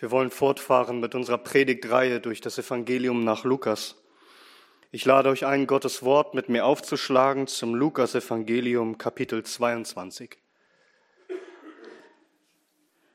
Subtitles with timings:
[0.00, 3.96] Wir wollen fortfahren mit unserer Predigtreihe durch das Evangelium nach Lukas.
[4.92, 10.38] Ich lade euch ein, Gottes Wort mit mir aufzuschlagen zum Lukas Evangelium Kapitel 22.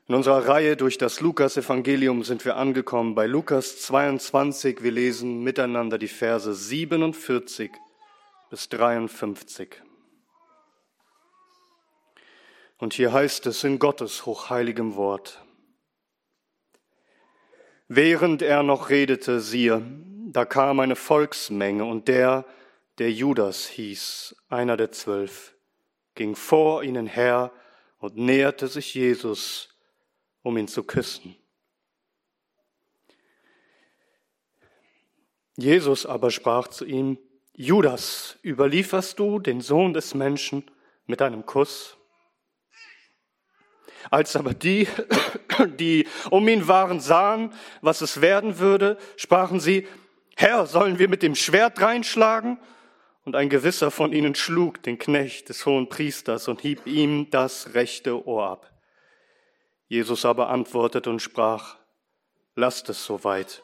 [0.06, 4.82] In unserer Reihe durch das Lukas Evangelium sind wir angekommen bei Lukas 22.
[4.82, 7.72] Wir lesen miteinander die Verse 47
[8.50, 9.80] bis 53.
[12.76, 15.43] Und hier heißt es in Gottes hochheiligem Wort.
[17.96, 19.80] Während er noch redete, siehe,
[20.32, 22.44] da kam eine Volksmenge und der,
[22.98, 25.54] der Judas hieß, einer der zwölf,
[26.16, 27.52] ging vor ihnen her
[28.00, 29.68] und näherte sich Jesus,
[30.42, 31.36] um ihn zu küssen.
[35.56, 37.16] Jesus aber sprach zu ihm,
[37.52, 40.68] Judas, überlieferst du den Sohn des Menschen
[41.06, 41.96] mit einem Kuss?
[44.10, 44.88] Als aber die,
[45.78, 49.86] die um ihn waren, sahen, was es werden würde, sprachen sie,
[50.36, 52.58] Herr, sollen wir mit dem Schwert reinschlagen?
[53.24, 57.74] Und ein gewisser von ihnen schlug den Knecht des hohen Priesters und hieb ihm das
[57.74, 58.70] rechte Ohr ab.
[59.88, 61.76] Jesus aber antwortete und sprach,
[62.54, 63.62] lasst es soweit.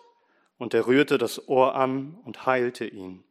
[0.56, 3.24] Und er rührte das Ohr an und heilte ihn.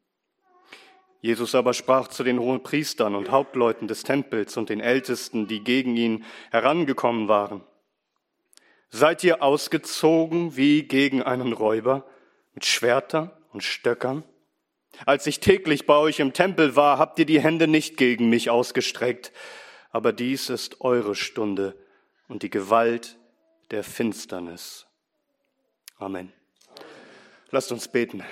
[1.21, 5.63] Jesus aber sprach zu den hohen Priestern und Hauptleuten des Tempels und den Ältesten, die
[5.63, 7.61] gegen ihn herangekommen waren.
[8.89, 12.05] Seid ihr ausgezogen wie gegen einen Räuber
[12.53, 14.23] mit Schwertern und Stöckern?
[15.05, 18.49] Als ich täglich bei euch im Tempel war, habt ihr die Hände nicht gegen mich
[18.49, 19.31] ausgestreckt,
[19.91, 21.75] aber dies ist eure Stunde
[22.27, 23.17] und die Gewalt
[23.71, 24.87] der Finsternis.
[25.97, 26.31] Amen.
[27.51, 28.23] Lasst uns beten.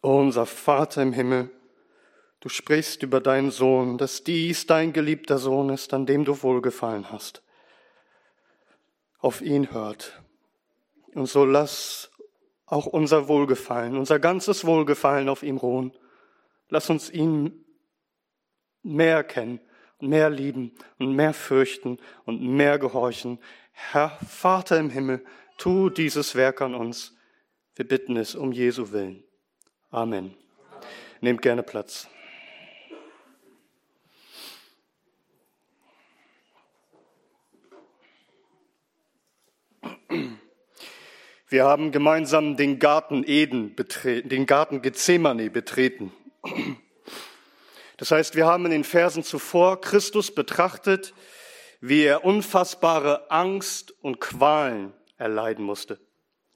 [0.00, 1.50] Unser Vater im Himmel,
[2.40, 7.10] du sprichst über deinen Sohn, dass dies dein geliebter Sohn ist, an dem du wohlgefallen
[7.10, 7.42] hast.
[9.18, 10.22] Auf ihn hört.
[11.14, 12.10] Und so lass
[12.66, 15.92] auch unser Wohlgefallen, unser ganzes Wohlgefallen auf ihm ruhen.
[16.68, 17.64] Lass uns ihn
[18.82, 19.60] mehr kennen
[19.98, 23.38] und mehr lieben und mehr fürchten und mehr gehorchen.
[23.72, 25.24] Herr Vater im Himmel,
[25.58, 27.16] tu dieses Werk an uns.
[27.74, 29.25] Wir bitten es um Jesu willen.
[29.90, 30.34] Amen.
[31.20, 32.08] Nehmt gerne Platz.
[41.48, 46.12] Wir haben gemeinsam den Garten Eden betreten, den Garten Gethsemane betreten.
[47.96, 51.14] Das heißt, wir haben in den Versen zuvor Christus betrachtet,
[51.80, 56.00] wie er unfassbare Angst und Qualen erleiden musste,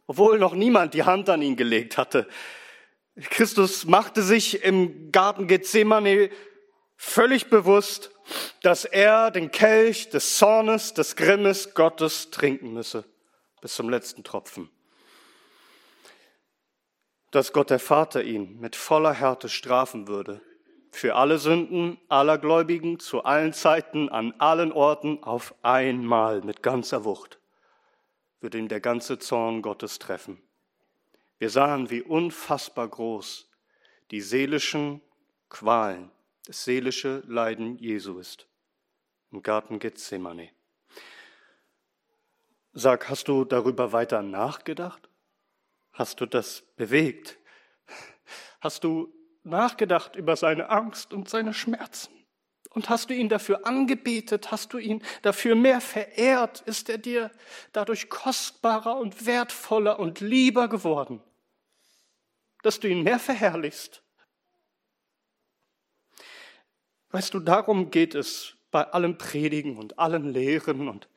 [0.09, 2.27] obwohl noch niemand die Hand an ihn gelegt hatte.
[3.29, 6.31] Christus machte sich im Garten Gethsemane
[6.97, 8.11] völlig bewusst,
[8.63, 13.05] dass er den Kelch des Zornes, des Grimmes Gottes trinken müsse,
[13.61, 14.71] bis zum letzten Tropfen.
[17.31, 20.41] Dass Gott der Vater ihn mit voller Härte strafen würde,
[20.91, 27.05] für alle Sünden aller Gläubigen, zu allen Zeiten, an allen Orten, auf einmal mit ganzer
[27.05, 27.39] Wucht,
[28.41, 30.43] würde ihn der ganze Zorn Gottes treffen.
[31.41, 33.49] Wir sahen, wie unfassbar groß
[34.11, 35.01] die seelischen
[35.49, 36.11] Qualen,
[36.45, 38.47] das seelische Leiden Jesu ist
[39.33, 40.51] im Garten Gethsemane.
[42.75, 45.09] Sag, hast du darüber weiter nachgedacht?
[45.93, 47.39] Hast du das bewegt?
[48.61, 49.11] Hast du
[49.43, 52.13] nachgedacht über seine Angst und seine Schmerzen?
[52.69, 54.51] Und hast du ihn dafür angebetet?
[54.53, 56.61] Hast du ihn dafür mehr verehrt?
[56.67, 57.31] Ist er dir
[57.73, 61.23] dadurch kostbarer und wertvoller und lieber geworden?
[62.63, 64.03] Dass du ihn mehr verherrlichst.
[67.11, 71.09] Weißt du, darum geht es bei allem Predigen und allen Lehren und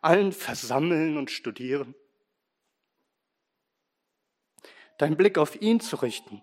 [0.00, 1.94] allen Versammeln und Studieren.
[4.98, 6.42] Dein Blick auf ihn zu richten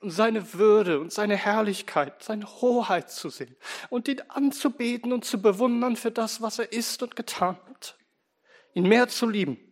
[0.00, 3.54] und seine Würde und seine Herrlichkeit, seine Hoheit zu sehen
[3.90, 7.98] und ihn anzubeten und zu bewundern für das, was er ist und getan hat.
[8.72, 9.69] Ihn mehr zu lieben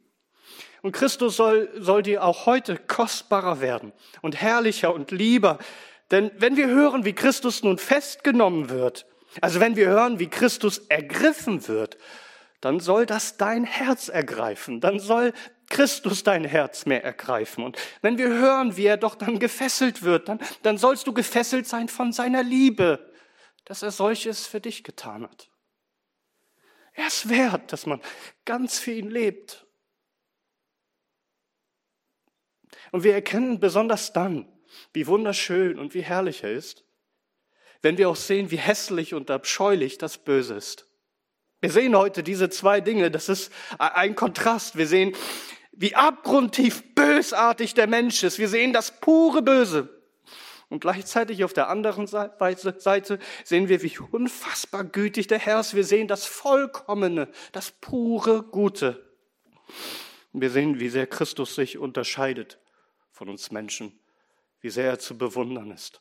[0.83, 3.93] und Christus soll, soll dir auch heute kostbarer werden
[4.23, 5.59] und herrlicher und lieber.
[6.11, 9.07] Denn wenn wir hören, wie Christus nun festgenommen wird,
[9.41, 11.99] also wenn wir hören, wie Christus ergriffen wird,
[12.61, 14.81] dann soll das dein Herz ergreifen.
[14.81, 15.33] Dann soll
[15.69, 17.63] Christus dein Herz mehr ergreifen.
[17.63, 21.69] Und wenn wir hören, wie er doch dann gefesselt wird, dann, dann sollst du gefesselt
[21.69, 23.13] sein von seiner Liebe,
[23.65, 25.51] dass er solches für dich getan hat.
[26.95, 28.01] Er ist wert, dass man
[28.45, 29.68] ganz für ihn lebt
[32.93, 34.46] Und wir erkennen besonders dann,
[34.93, 36.85] wie wunderschön und wie herrlich er ist,
[37.82, 40.87] wenn wir auch sehen, wie hässlich und abscheulich das Böse ist.
[41.61, 44.76] Wir sehen heute diese zwei Dinge, das ist ein Kontrast.
[44.76, 45.14] Wir sehen,
[45.73, 48.38] wie abgrundtief bösartig der Mensch ist.
[48.38, 49.88] Wir sehen das pure Böse.
[50.69, 55.75] Und gleichzeitig auf der anderen Seite sehen wir, wie unfassbar gütig der Herr ist.
[55.75, 59.05] Wir sehen das Vollkommene, das pure Gute.
[60.32, 62.58] Wir sehen, wie sehr Christus sich unterscheidet
[63.19, 63.99] von uns Menschen,
[64.61, 66.00] wie sehr er zu bewundern ist.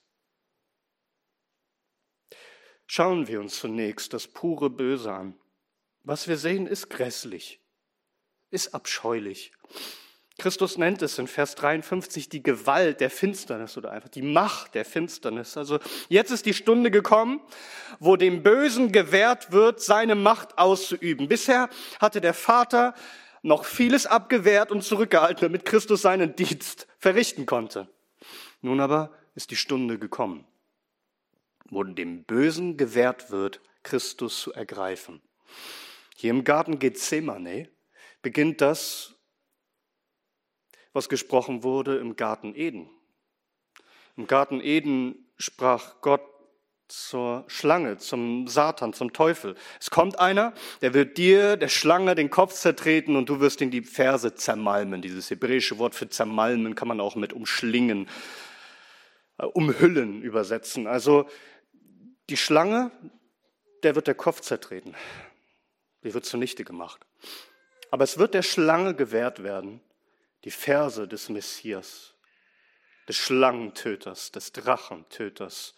[2.86, 5.34] Schauen wir uns zunächst das pure Böse an.
[6.04, 7.60] Was wir sehen, ist grässlich,
[8.52, 9.52] ist abscheulich.
[10.38, 14.86] Christus nennt es in Vers 53 die Gewalt der Finsternis oder einfach die Macht der
[14.86, 15.58] Finsternis.
[15.58, 15.80] Also
[16.10, 17.42] jetzt ist die Stunde gekommen,
[18.00, 21.28] wo dem Bösen gewährt wird, seine Macht auszuüben.
[21.28, 21.68] Bisher
[22.00, 22.94] hatte der Vater
[23.48, 27.90] noch vieles abgewehrt und zurückgehalten, damit Christus seinen Dienst verrichten konnte.
[28.62, 30.46] Nun aber ist die Stunde gekommen,
[31.70, 35.22] wo dem Bösen gewährt wird, Christus zu ergreifen.
[36.16, 37.70] Hier im Garten Gethsemane
[38.22, 39.16] beginnt das,
[40.92, 42.90] was gesprochen wurde im Garten Eden.
[44.18, 46.22] Im Garten Eden sprach Gott
[46.88, 49.56] zur Schlange, zum Satan, zum Teufel.
[49.80, 53.72] Es kommt einer, der wird dir, der Schlange, den Kopf zertreten und du wirst ihn
[53.72, 55.02] die Ferse zermalmen.
[55.02, 58.08] Dieses hebräische Wort für zermalmen kann man auch mit umschlingen,
[59.38, 60.88] äh, umhüllen übersetzen.
[60.88, 61.28] Also
[62.30, 62.92] die Schlange,
[63.84, 64.96] der wird der Kopf zertreten.
[66.04, 67.06] Die wird zunichte gemacht.
[67.92, 69.82] Aber es wird der Schlange gewährt werden,
[70.44, 72.16] die Verse des Messias,
[73.08, 75.76] des Schlangentöters, des Drachentöters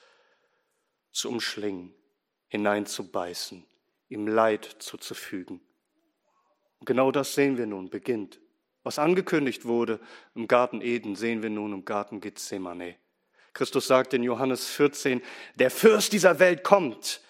[1.12, 1.94] zu umschlingen,
[2.48, 3.66] hineinzubeißen,
[4.10, 5.62] ihm Leid zuzufügen.
[6.80, 8.40] Und genau das sehen wir nun, beginnt.
[8.84, 10.00] Was angekündigt wurde
[10.36, 12.96] im Garten Eden, sehen wir nun im Garten Gethsemane.
[13.54, 15.22] Christus sagt in Johannes 14,
[15.56, 17.22] der Fürst dieser Welt kommt,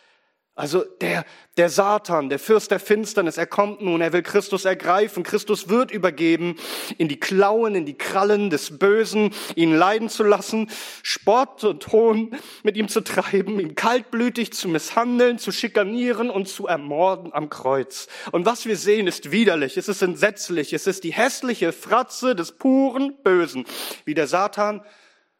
[0.59, 1.23] also der,
[1.55, 5.23] der Satan, der Fürst der Finsternis, er kommt nun, er will Christus ergreifen.
[5.23, 6.57] Christus wird übergeben
[6.97, 10.69] in die Klauen, in die Krallen des Bösen, ihn leiden zu lassen,
[11.01, 16.67] Sport und Hohn mit ihm zu treiben, ihn kaltblütig zu misshandeln, zu schikanieren und zu
[16.67, 18.09] ermorden am Kreuz.
[18.33, 22.51] Und was wir sehen, ist widerlich, es ist entsetzlich, es ist die hässliche Fratze des
[22.51, 23.63] puren Bösen,
[24.03, 24.83] wie der Satan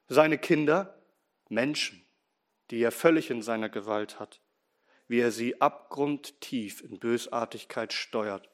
[0.07, 0.97] seine Kinder,
[1.49, 2.05] Menschen,
[2.71, 4.39] die er völlig in seiner Gewalt hat
[5.09, 8.47] wie er sie abgrundtief in Bösartigkeit steuert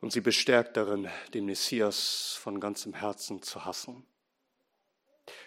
[0.00, 4.06] und sie bestärkt darin, den Messias von ganzem Herzen zu hassen.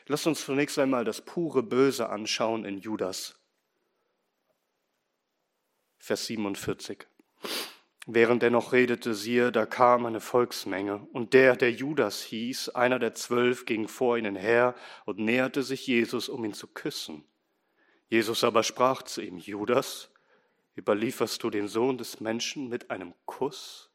[0.06, 3.40] Lasst uns zunächst einmal das pure Böse anschauen in Judas.
[5.98, 7.08] Vers 47.
[8.06, 12.98] Während er noch redete, siehe, da kam eine Volksmenge, und der, der Judas hieß, einer
[12.98, 14.74] der zwölf, ging vor ihnen her
[15.06, 17.24] und näherte sich Jesus, um ihn zu küssen.
[18.10, 20.10] Jesus aber sprach zu ihm, Judas,
[20.76, 23.92] überlieferst du den Sohn des Menschen mit einem Kuss?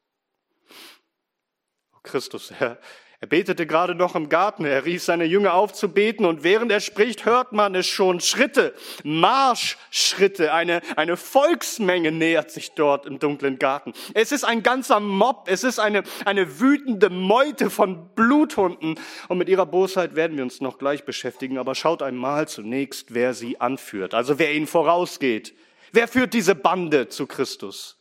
[2.03, 2.79] Christus, er,
[3.21, 6.71] er betete gerade noch im Garten, er rief seine Jünger auf zu beten und während
[6.71, 8.73] er spricht, hört man es schon, Schritte,
[9.03, 13.93] Marschschritte, eine, eine Volksmenge nähert sich dort im dunklen Garten.
[14.13, 19.47] Es ist ein ganzer Mob, es ist eine, eine wütende Meute von Bluthunden und mit
[19.47, 24.13] ihrer Bosheit werden wir uns noch gleich beschäftigen, aber schaut einmal zunächst, wer sie anführt,
[24.13, 25.55] also wer ihnen vorausgeht.
[25.93, 27.97] Wer führt diese Bande zu Christus?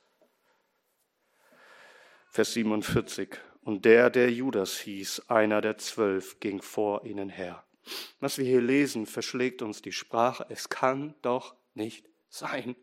[2.31, 3.39] Vers 47.
[3.65, 7.65] Und der, der Judas hieß, einer der zwölf, ging vor ihnen her.
[8.21, 10.47] Was wir hier lesen, verschlägt uns die Sprache.
[10.51, 12.77] Es kann doch nicht sein.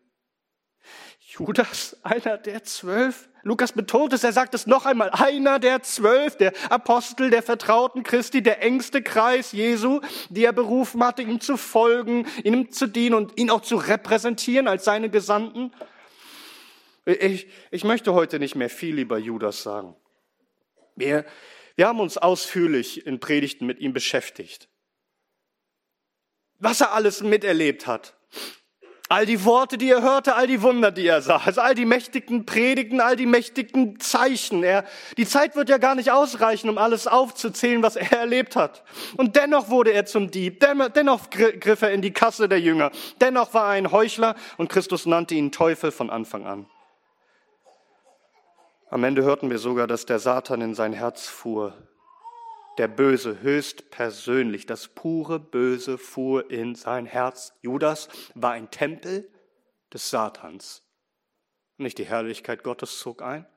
[1.19, 3.29] Judas, einer der zwölf.
[3.43, 8.01] Lukas betont es, er sagt es noch einmal, einer der zwölf, der Apostel, der Vertrauten
[8.01, 13.15] Christi, der engste Kreis Jesu, die er berufen hatte, ihm zu folgen, ihm zu dienen
[13.15, 15.71] und ihn auch zu repräsentieren als seine Gesandten.
[17.05, 19.95] Ich, ich möchte heute nicht mehr viel über Judas sagen.
[20.95, 21.25] Wir,
[21.75, 24.69] wir haben uns ausführlich in Predigten mit ihm beschäftigt.
[26.59, 28.15] Was er alles miterlebt hat.
[29.11, 31.83] All die Worte, die er hörte, all die Wunder, die er sah, also all die
[31.83, 34.63] mächtigen Predigten, all die mächtigen Zeichen.
[34.63, 34.85] Er,
[35.17, 38.85] die Zeit wird ja gar nicht ausreichen, um alles aufzuzählen, was er erlebt hat.
[39.17, 43.53] Und dennoch wurde er zum Dieb, dennoch griff er in die Kasse der Jünger, dennoch
[43.53, 46.67] war er ein Heuchler und Christus nannte ihn Teufel von Anfang an.
[48.91, 51.87] Am Ende hörten wir sogar, dass der Satan in sein Herz fuhr.
[52.77, 57.53] Der Böse höchst persönlich, das pure Böse fuhr in sein Herz.
[57.61, 59.31] Judas war ein Tempel
[59.93, 60.83] des Satans.
[61.77, 63.47] Nicht die Herrlichkeit Gottes zog ein,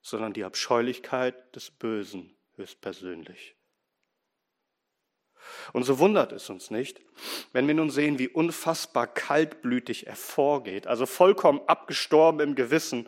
[0.00, 3.54] sondern die Abscheulichkeit des Bösen höchst persönlich.
[5.74, 7.02] Und so wundert es uns nicht,
[7.52, 13.06] wenn wir nun sehen, wie unfassbar kaltblütig er vorgeht, also vollkommen abgestorben im Gewissen,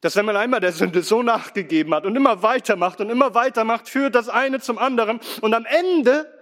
[0.00, 3.88] dass wenn man einmal der Sünde so nachgegeben hat und immer weitermacht und immer weitermacht,
[3.88, 6.32] führt das eine zum anderen und am Ende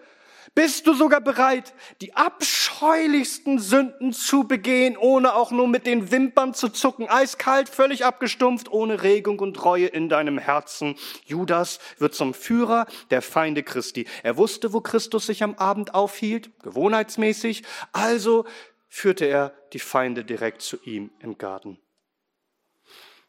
[0.57, 6.55] bist du sogar bereit, die abscheulichsten Sünden zu begehen, ohne auch nur mit den Wimpern
[6.55, 10.97] zu zucken, eiskalt, völlig abgestumpft, ohne Regung und Reue in deinem Herzen.
[11.27, 14.07] Judas wird zum Führer der Feinde Christi.
[14.23, 18.47] Er wusste, wo Christus sich am Abend aufhielt, gewohnheitsmäßig, also
[18.89, 21.79] führte er die Feinde direkt zu ihm im Garten.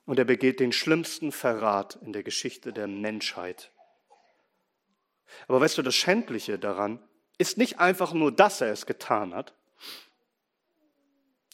[0.07, 3.73] Und er begeht den schlimmsten Verrat in der Geschichte der Menschheit.
[5.49, 7.05] Aber weißt du, das Schändliche daran
[7.37, 9.53] ist nicht einfach nur, dass er es getan hat,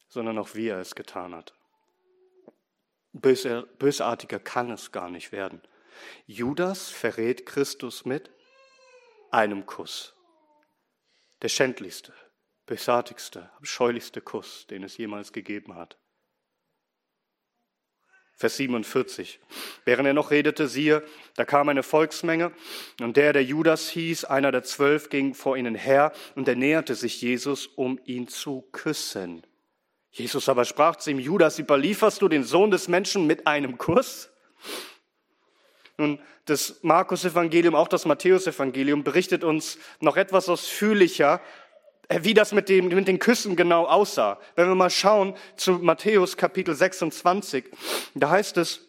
[0.07, 1.55] sondern auch wie er es getan hat.
[3.11, 5.63] bösartiger kann es gar nicht werden.
[6.27, 8.29] Judas verrät Christus mit
[9.31, 10.13] einem Kuss.
[11.41, 12.13] Der schändlichste,
[12.67, 15.97] bösartigste, abscheulichste Kuss, den es jemals gegeben hat.
[18.35, 19.39] Vers 47.
[19.85, 21.03] Während er noch redete, siehe,
[21.35, 22.51] da kam eine Volksmenge
[22.99, 26.95] und der, der Judas hieß, einer der zwölf, ging vor ihnen her und er näherte
[26.95, 29.43] sich Jesus, um ihn zu küssen.
[30.11, 34.29] Jesus aber sprach zu ihm, Judas, überlieferst du den Sohn des Menschen mit einem Kuss?
[35.97, 41.39] Nun, das Markus-Evangelium, auch das Matthäus-Evangelium berichtet uns noch etwas ausführlicher
[42.21, 44.39] wie das mit, dem, mit den Küssen genau aussah.
[44.55, 47.65] Wenn wir mal schauen zu Matthäus Kapitel 26,
[48.13, 48.81] da heißt es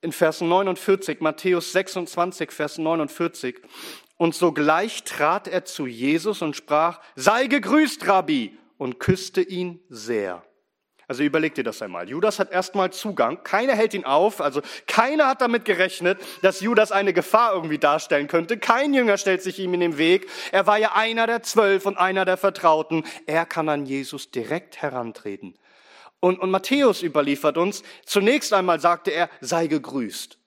[0.00, 3.56] in Vers 49, Matthäus 26, Vers 49,
[4.16, 10.47] und sogleich trat er zu Jesus und sprach, sei gegrüßt, Rabbi, und küsste ihn sehr.
[11.08, 12.06] Also überleg dir das einmal.
[12.06, 13.42] Judas hat erstmal Zugang.
[13.42, 14.42] Keiner hält ihn auf.
[14.42, 18.58] Also keiner hat damit gerechnet, dass Judas eine Gefahr irgendwie darstellen könnte.
[18.58, 20.28] Kein Jünger stellt sich ihm in den Weg.
[20.52, 23.04] Er war ja einer der Zwölf und einer der Vertrauten.
[23.24, 25.54] Er kann an Jesus direkt herantreten.
[26.20, 30.38] Und, und Matthäus überliefert uns, zunächst einmal sagte er, sei gegrüßt.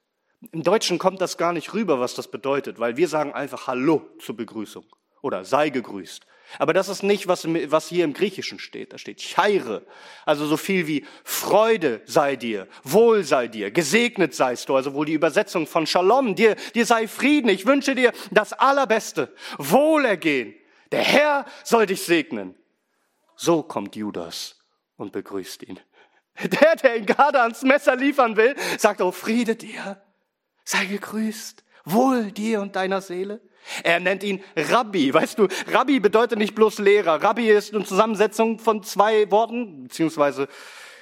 [0.52, 4.10] Im Deutschen kommt das gar nicht rüber, was das bedeutet, weil wir sagen einfach Hallo
[4.20, 4.86] zur Begrüßung
[5.22, 6.26] oder sei gegrüßt.
[6.60, 8.94] Aber das ist nicht, was, was hier im Griechischen steht.
[8.94, 9.86] Da steht Chaire.
[10.26, 14.76] Also so viel wie Freude sei dir, Wohl sei dir, gesegnet seist du.
[14.76, 16.36] Also wohl die Übersetzung von Shalom.
[16.36, 17.50] Dir, dir sei Frieden.
[17.50, 19.34] Ich wünsche dir das Allerbeste.
[19.58, 20.56] Wohlergehen.
[20.92, 22.56] Der Herr soll dich segnen.
[23.36, 24.60] So kommt Judas
[24.98, 25.80] und begrüßt ihn.
[26.44, 30.02] Der, der ihn gerade ans Messer liefern will, sagt, oh Friede dir.
[30.64, 31.64] Sei gegrüßt.
[31.86, 33.42] Wohl dir und deiner Seele.
[33.84, 35.14] Er nennt ihn Rabbi.
[35.14, 37.22] Weißt du, Rabbi bedeutet nicht bloß Lehrer.
[37.22, 40.48] Rabbi ist eine Zusammensetzung von zwei Worten, beziehungsweise,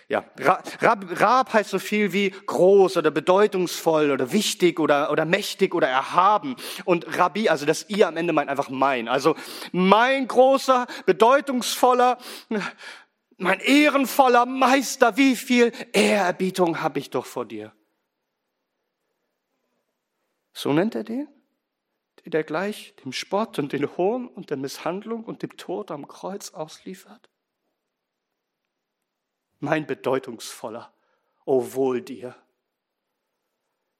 [0.08, 5.76] ja, Rab, Rab heißt so viel wie groß oder bedeutungsvoll oder wichtig oder, oder mächtig
[5.76, 6.56] oder erhaben.
[6.86, 9.08] Und Rabbi, also das I am Ende meint einfach mein.
[9.08, 9.36] Also
[9.72, 12.18] mein großer, bedeutungsvoller,
[13.38, 17.72] mein ehrenvoller Meister, wie viel Ehrerbietung habe ich doch vor dir.
[20.54, 21.28] So nennt er den?
[22.26, 26.52] Der gleich dem Spott und den Hohn und der Misshandlung und dem Tod am Kreuz
[26.52, 27.30] ausliefert?
[29.60, 30.94] Mein bedeutungsvoller,
[31.46, 32.36] o oh wohl dir.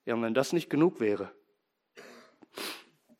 [0.06, 1.32] Ja, und wenn das nicht genug wäre,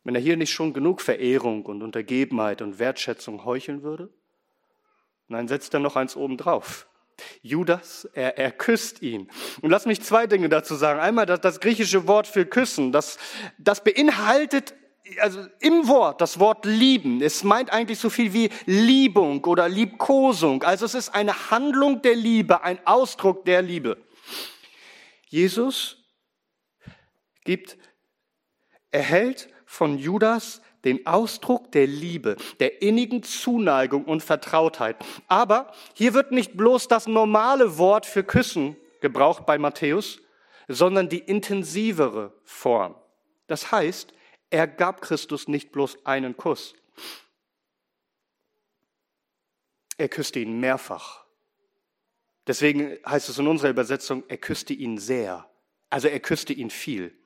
[0.04, 4.12] wenn er hier nicht schon genug Verehrung und Untergebenheit und Wertschätzung heucheln würde,
[5.28, 6.88] nein, setzt er noch eins oben drauf.
[7.42, 9.30] Judas, er, er küsst ihn.
[9.60, 11.00] Und lass mich zwei Dinge dazu sagen.
[11.00, 13.18] Einmal das, das griechische Wort für küssen, das,
[13.58, 14.74] das beinhaltet
[15.18, 20.62] also im Wort, das Wort lieben, es meint eigentlich so viel wie Liebung oder Liebkosung.
[20.62, 23.96] Also es ist eine Handlung der Liebe, ein Ausdruck der Liebe.
[25.28, 25.96] Jesus
[27.44, 27.78] gibt,
[28.90, 34.96] erhält von Judas den Ausdruck der Liebe, der innigen Zuneigung und Vertrautheit.
[35.28, 40.20] Aber hier wird nicht bloß das normale Wort für Küssen gebraucht bei Matthäus,
[40.68, 42.94] sondern die intensivere Form.
[43.46, 44.12] Das heißt,
[44.50, 46.74] er gab Christus nicht bloß einen Kuss.
[49.96, 51.24] Er küsste ihn mehrfach.
[52.46, 55.48] Deswegen heißt es in unserer Übersetzung, er küsste ihn sehr.
[55.88, 57.16] Also er küsste ihn viel.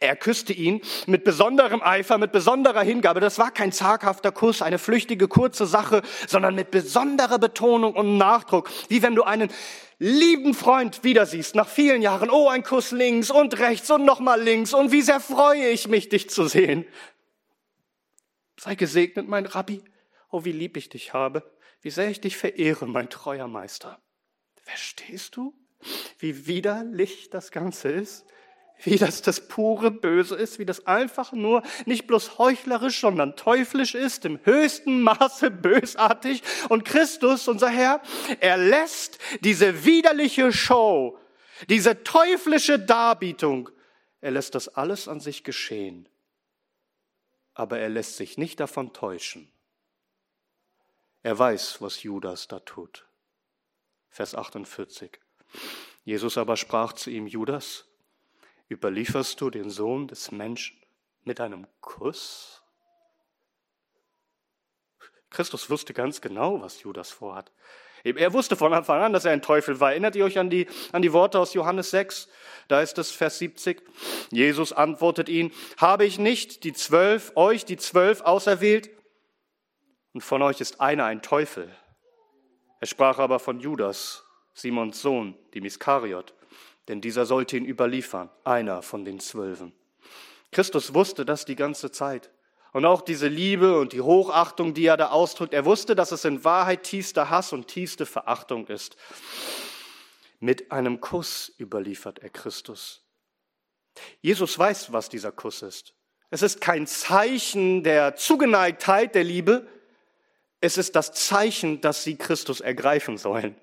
[0.00, 3.20] Er küsste ihn mit besonderem Eifer, mit besonderer Hingabe.
[3.20, 8.68] Das war kein zaghafter Kuss, eine flüchtige, kurze Sache, sondern mit besonderer Betonung und Nachdruck.
[8.88, 9.50] Wie wenn du einen
[9.98, 12.30] lieben Freund wieder siehst, nach vielen Jahren.
[12.30, 14.74] Oh, ein Kuss links und rechts und nochmal links.
[14.74, 16.84] Und wie sehr freue ich mich, dich zu sehen.
[18.58, 19.82] Sei gesegnet, mein Rabbi.
[20.30, 21.42] Oh, wie lieb ich dich habe.
[21.82, 23.98] Wie sehr ich dich verehre, mein treuer Meister.
[24.62, 25.54] Verstehst du,
[26.18, 28.26] wie widerlich das Ganze ist?
[28.84, 33.94] Wie das das pure Böse ist, wie das einfach nur nicht bloß heuchlerisch, sondern teuflisch
[33.94, 36.42] ist, im höchsten Maße bösartig.
[36.68, 38.02] Und Christus, unser Herr,
[38.40, 41.18] er lässt diese widerliche Show,
[41.68, 43.70] diese teuflische Darbietung,
[44.20, 46.08] er lässt das alles an sich geschehen.
[47.54, 49.50] Aber er lässt sich nicht davon täuschen.
[51.22, 53.06] Er weiß, was Judas da tut.
[54.08, 55.18] Vers 48.
[56.04, 57.89] Jesus aber sprach zu ihm, Judas,
[58.70, 60.78] Überlieferst du den Sohn des Menschen
[61.24, 62.62] mit einem Kuss?
[65.28, 67.50] Christus wusste ganz genau, was Judas vorhat.
[68.02, 69.90] Er wusste von Anfang an, dass er ein Teufel war.
[69.90, 72.28] Erinnert ihr euch an die, an die Worte aus Johannes 6?
[72.68, 73.82] Da ist es Vers 70.
[74.30, 78.88] Jesus antwortet ihn, habe ich nicht die zwölf, euch die zwölf auserwählt?
[80.14, 81.70] Und von euch ist einer ein Teufel.
[82.80, 84.24] Er sprach aber von Judas,
[84.54, 86.32] Simons Sohn, dem Iskariot
[86.90, 89.72] denn dieser sollte ihn überliefern, einer von den Zwölfen.
[90.50, 92.30] Christus wusste das die ganze Zeit.
[92.72, 96.24] Und auch diese Liebe und die Hochachtung, die er da ausdrückt, er wusste, dass es
[96.24, 98.96] in Wahrheit tiefster Hass und tiefste Verachtung ist.
[100.40, 103.04] Mit einem Kuss überliefert er Christus.
[104.20, 105.94] Jesus weiß, was dieser Kuss ist.
[106.30, 109.66] Es ist kein Zeichen der Zugeneigtheit, der Liebe.
[110.60, 113.54] Es ist das Zeichen, dass sie Christus ergreifen sollen.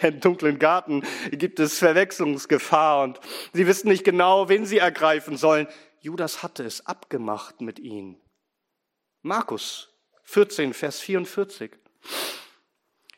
[0.00, 3.20] Im dunklen Garten gibt es Verwechslungsgefahr und
[3.52, 5.66] sie wissen nicht genau, wen sie ergreifen sollen.
[6.00, 8.20] Judas hatte es abgemacht mit ihnen.
[9.22, 9.88] Markus
[10.22, 11.72] 14, Vers 44.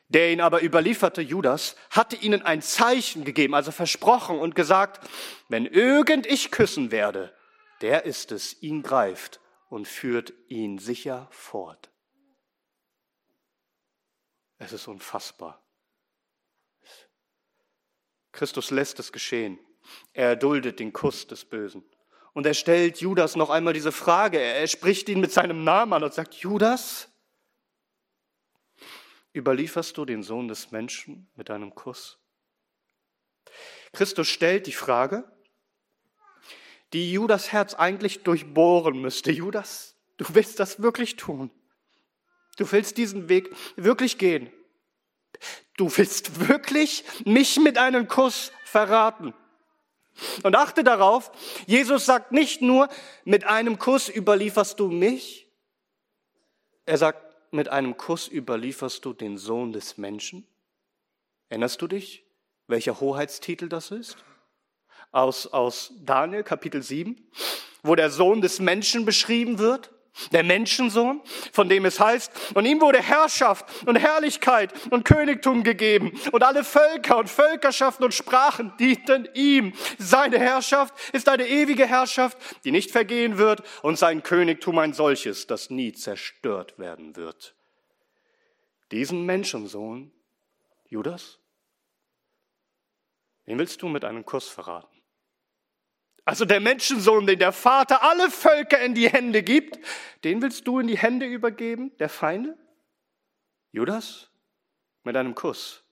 [0.08, 5.08] Der ihn aber überlieferte, Judas, hatte ihnen ein Zeichen gegeben, also versprochen und gesagt,
[5.49, 7.32] wenn irgend ich küssen werde,
[7.80, 11.90] der ist es, ihn greift und führt ihn sicher fort.
[14.58, 15.62] Es ist unfassbar.
[18.40, 19.59] Christus lässt es geschehen.
[20.14, 21.85] Er erduldet den Kuss des Bösen.
[22.32, 24.40] Und er stellt Judas noch einmal diese Frage.
[24.40, 27.11] Er spricht ihn mit seinem Namen an und sagt, Judas,
[29.35, 32.18] überlieferst du den Sohn des Menschen mit einem Kuss?
[33.92, 35.30] Christus stellt die Frage,
[36.94, 39.33] die Judas Herz eigentlich durchbohren müsste.
[39.33, 41.50] Judas, du willst das wirklich tun.
[42.57, 44.50] Du willst diesen Weg wirklich gehen.
[45.76, 49.35] Du willst wirklich mich mit einem Kuss verraten.
[50.42, 51.33] Und achte darauf,
[51.66, 52.88] Jesus sagt nicht nur,
[53.24, 55.48] mit einem Kuss überlieferst du mich,
[56.87, 60.46] er sagt, mit einem Kuss überlieferst du den Sohn des Menschen.
[61.48, 62.24] Erinnerst du dich,
[62.66, 64.16] welcher Hoheitstitel das ist?
[65.12, 67.16] Aus, aus Daniel Kapitel 7,
[67.83, 69.90] wo der Sohn des Menschen beschrieben wird
[70.33, 71.20] der Menschensohn,
[71.52, 76.64] von dem es heißt, und ihm wurde Herrschaft und Herrlichkeit und Königtum gegeben und alle
[76.64, 79.72] Völker und Völkerschaften und Sprachen dienten ihm.
[79.98, 85.46] Seine Herrschaft ist eine ewige Herrschaft, die nicht vergehen wird und sein Königtum ein solches,
[85.46, 87.54] das nie zerstört werden wird.
[88.90, 90.11] Diesen Menschensohn,
[90.88, 91.38] Judas,
[93.46, 94.99] den willst du mit einem Kuss verraten.
[96.24, 99.78] Also der Menschensohn, den der Vater alle Völker in die Hände gibt,
[100.24, 102.56] den willst du in die Hände übergeben, der Feinde?
[103.72, 104.30] Judas?
[105.02, 105.83] Mit einem Kuss.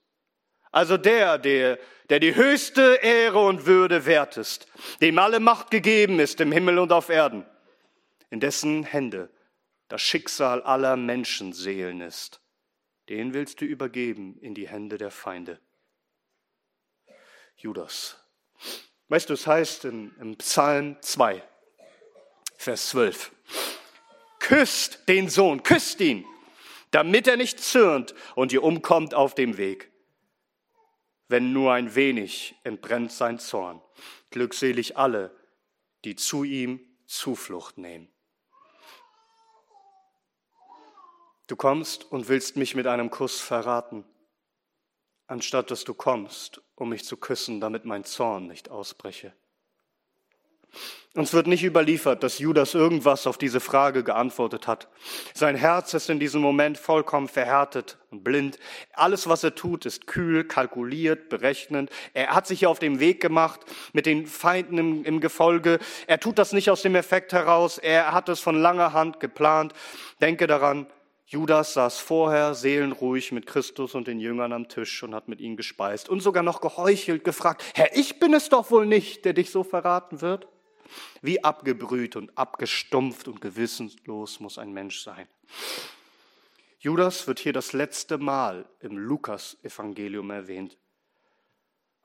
[0.71, 4.67] Also der, der, der die höchste Ehre und Würde wert ist,
[5.01, 7.45] dem alle Macht gegeben ist im Himmel und auf Erden,
[8.29, 9.29] in dessen Hände
[9.87, 12.41] das Schicksal aller Menschenseelen ist,
[13.09, 15.59] den willst du übergeben in die Hände der Feinde.
[17.57, 18.18] Judas.
[19.09, 21.43] Weißt du, es heißt in, im Psalm 2,
[22.57, 23.31] Vers 12,
[24.37, 26.25] küsst den Sohn, küsst ihn,
[26.91, 29.91] damit er nicht zürnt und ihr umkommt auf dem Weg.
[31.27, 33.81] Wenn nur ein wenig entbrennt sein Zorn.
[34.29, 35.35] Glückselig alle,
[36.05, 38.11] die zu ihm Zuflucht nehmen.
[41.47, 44.05] Du kommst und willst mich mit einem Kuss verraten
[45.29, 49.33] anstatt dass du kommst, um mich zu küssen, damit mein Zorn nicht ausbreche.
[51.15, 54.87] Uns wird nicht überliefert, dass Judas irgendwas auf diese Frage geantwortet hat.
[55.33, 58.59] Sein Herz ist in diesem Moment vollkommen verhärtet und blind.
[58.93, 61.89] Alles, was er tut, ist kühl, kalkuliert, berechnend.
[62.13, 63.61] Er hat sich auf den Weg gemacht
[63.91, 65.79] mit den Feinden im, im Gefolge.
[66.05, 67.79] Er tut das nicht aus dem Effekt heraus.
[67.79, 69.73] Er hat es von langer Hand geplant.
[70.21, 70.85] Denke daran,
[71.29, 75.57] Judas saß vorher seelenruhig mit Christus und den Jüngern am Tisch und hat mit ihnen
[75.57, 79.51] gespeist und sogar noch geheuchelt gefragt, Herr, ich bin es doch wohl nicht, der dich
[79.51, 80.47] so verraten wird.
[81.21, 85.27] Wie abgebrüht und abgestumpft und gewissenlos muss ein Mensch sein.
[86.79, 90.79] Judas wird hier das letzte Mal im Lukas-Evangelium erwähnt,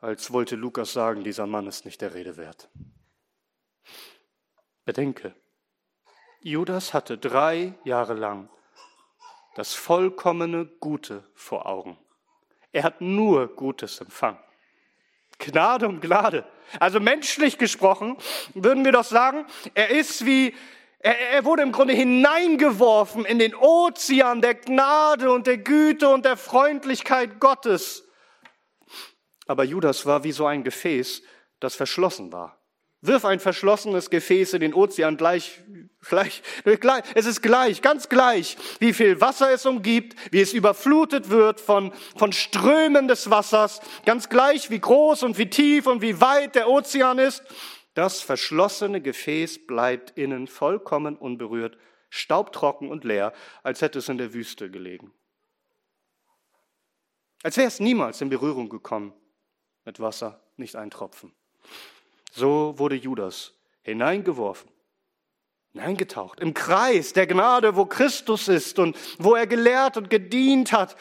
[0.00, 2.68] als wollte Lukas sagen, dieser Mann ist nicht der Rede wert.
[4.84, 5.34] Bedenke,
[6.42, 8.50] Judas hatte drei Jahre lang
[9.54, 11.96] das vollkommene Gute vor Augen.
[12.72, 14.38] Er hat nur Gutes empfangen.
[15.38, 16.44] Gnade um Gnade.
[16.80, 18.16] Also menschlich gesprochen
[18.54, 20.54] würden wir doch sagen, er ist wie,
[20.98, 26.24] er, er wurde im Grunde hineingeworfen in den Ozean der Gnade und der Güte und
[26.24, 28.08] der Freundlichkeit Gottes.
[29.46, 31.22] Aber Judas war wie so ein Gefäß,
[31.60, 32.58] das verschlossen war.
[33.06, 35.60] Wirf ein verschlossenes Gefäß in den Ozean gleich,
[36.08, 36.42] gleich,
[36.80, 41.60] gleich, es ist gleich, ganz gleich, wie viel Wasser es umgibt, wie es überflutet wird
[41.60, 46.54] von, von Strömen des Wassers, ganz gleich, wie groß und wie tief und wie weit
[46.54, 47.42] der Ozean ist.
[47.92, 51.76] Das verschlossene Gefäß bleibt innen vollkommen unberührt,
[52.08, 55.12] staubtrocken und leer, als hätte es in der Wüste gelegen.
[57.42, 59.12] Als wäre es niemals in Berührung gekommen
[59.84, 61.34] mit Wasser, nicht ein Tropfen.
[62.36, 64.68] So wurde Judas hineingeworfen,
[65.70, 70.96] hineingetaucht, im Kreis der Gnade, wo Christus ist und wo er gelehrt und gedient hat,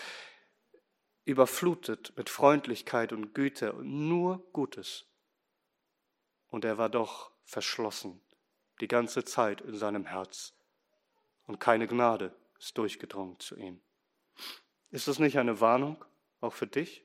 [1.25, 5.07] überflutet mit Freundlichkeit und Güte und nur Gutes.
[6.49, 8.21] Und er war doch verschlossen
[8.79, 10.53] die ganze Zeit in seinem Herz
[11.47, 13.81] und keine Gnade ist durchgedrungen zu ihm.
[14.91, 16.05] Ist das nicht eine Warnung
[16.41, 17.03] auch für dich?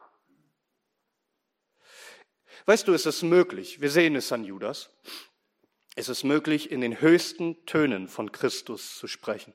[2.66, 4.90] Weißt du, es ist möglich, wir sehen es an Judas,
[5.96, 9.52] es ist möglich, in den höchsten Tönen von Christus zu sprechen,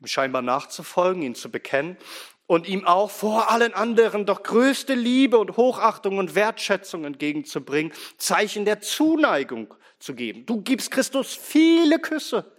[0.00, 1.98] ihm scheinbar nachzufolgen, ihn zu bekennen
[2.46, 8.64] und ihm auch vor allen anderen doch größte Liebe und Hochachtung und Wertschätzung entgegenzubringen, Zeichen
[8.64, 10.46] der Zuneigung zu geben.
[10.46, 12.50] Du gibst Christus viele Küsse.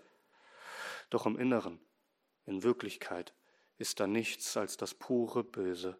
[1.09, 1.79] Doch im Inneren,
[2.45, 3.33] in Wirklichkeit,
[3.77, 5.97] ist da nichts als das pure Böse.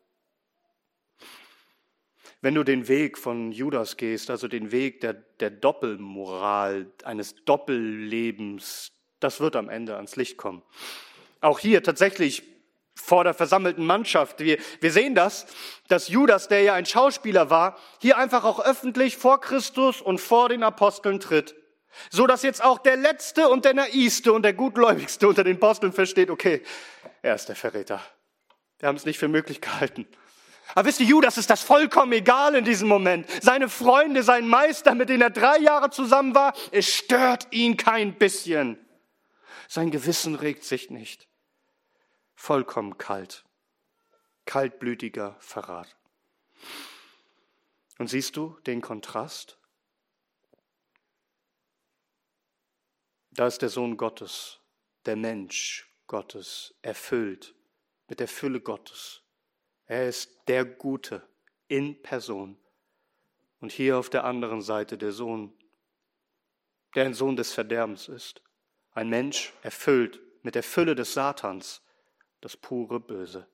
[2.41, 8.91] Wenn du den Weg von Judas gehst, also den Weg der, der Doppelmoral, eines Doppellebens,
[9.19, 10.62] das wird am Ende ans Licht kommen.
[11.41, 12.43] Auch hier tatsächlich
[12.93, 14.39] vor der versammelten Mannschaft.
[14.39, 15.47] Wir, wir sehen das,
[15.88, 20.50] dass Judas, der ja ein Schauspieler war, hier einfach auch öffentlich vor Christus und vor
[20.50, 21.56] den Aposteln tritt.
[22.10, 25.93] So dass jetzt auch der Letzte und der Naivste und der Gutgläubigste unter den Aposteln
[25.93, 26.62] versteht, okay,
[27.21, 28.02] er ist der Verräter.
[28.80, 30.08] Wir haben es nicht für möglich gehalten.
[30.76, 33.28] Aber wisst ihr, Judas ist das vollkommen egal in diesem Moment.
[33.42, 38.18] Seine Freunde, sein Meister, mit denen er drei Jahre zusammen war, es stört ihn kein
[38.18, 38.78] bisschen.
[39.68, 41.28] Sein Gewissen regt sich nicht.
[42.36, 43.44] Vollkommen kalt.
[44.46, 45.96] Kaltblütiger Verrat.
[47.98, 49.58] Und siehst du den Kontrast?
[53.32, 54.60] Da ist der Sohn Gottes,
[55.06, 57.56] der Mensch Gottes, erfüllt
[58.08, 59.24] mit der Fülle Gottes
[59.88, 61.28] er ist der Gute
[61.67, 62.58] in Person.
[63.60, 65.54] Und hier auf der anderen Seite der Sohn,
[66.95, 68.41] der ein Sohn des Verderbens ist.
[68.91, 71.82] Ein Mensch erfüllt mit der Fülle des Satans,
[72.41, 73.47] das pure Böse.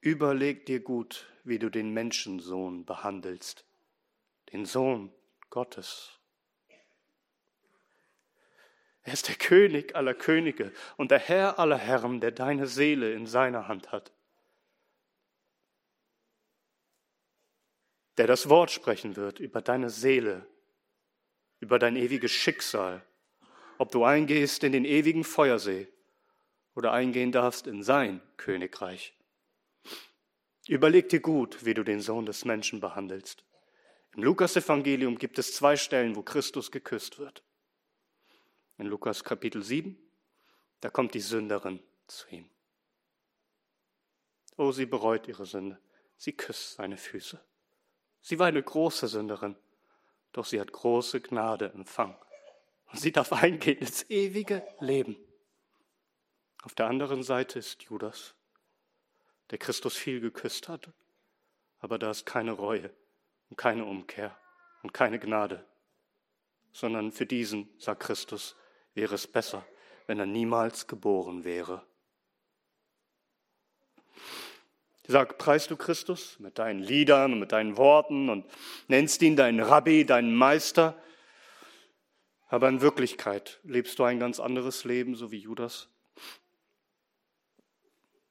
[0.00, 3.64] Überleg dir gut, wie du den Menschensohn behandelst,
[4.52, 5.12] den Sohn
[5.50, 6.18] Gottes.
[9.02, 13.26] Er ist der König aller Könige und der Herr aller Herren, der deine Seele in
[13.26, 14.13] seiner Hand hat.
[18.16, 20.46] Der das Wort sprechen wird über deine Seele,
[21.60, 23.04] über dein ewiges Schicksal,
[23.78, 25.88] ob du eingehst in den ewigen Feuersee
[26.74, 29.14] oder eingehen darfst in sein Königreich.
[30.66, 33.44] Überleg dir gut, wie du den Sohn des Menschen behandelst.
[34.16, 37.42] Im Lukas-Evangelium gibt es zwei Stellen, wo Christus geküsst wird.
[38.78, 39.98] In Lukas Kapitel 7,
[40.80, 42.48] da kommt die Sünderin zu ihm.
[44.56, 45.78] Oh, sie bereut ihre Sünde.
[46.16, 47.40] Sie küsst seine Füße.
[48.24, 49.54] Sie war eine große Sünderin,
[50.32, 52.16] doch sie hat große Gnade empfangen.
[52.90, 55.14] Und sie darf eingehen ins ewige Leben.
[56.62, 58.34] Auf der anderen Seite ist Judas,
[59.50, 60.88] der Christus viel geküsst hat,
[61.80, 62.90] aber da ist keine Reue
[63.50, 64.34] und keine Umkehr
[64.82, 65.62] und keine Gnade,
[66.72, 68.56] sondern für diesen, sagt Christus,
[68.94, 69.66] wäre es besser,
[70.06, 71.84] wenn er niemals geboren wäre.
[75.06, 78.46] Sag, preist du Christus mit deinen Liedern und mit deinen Worten und
[78.88, 80.96] nennst ihn deinen Rabbi, deinen Meister.
[82.48, 85.88] Aber in Wirklichkeit lebst du ein ganz anderes Leben, so wie Judas.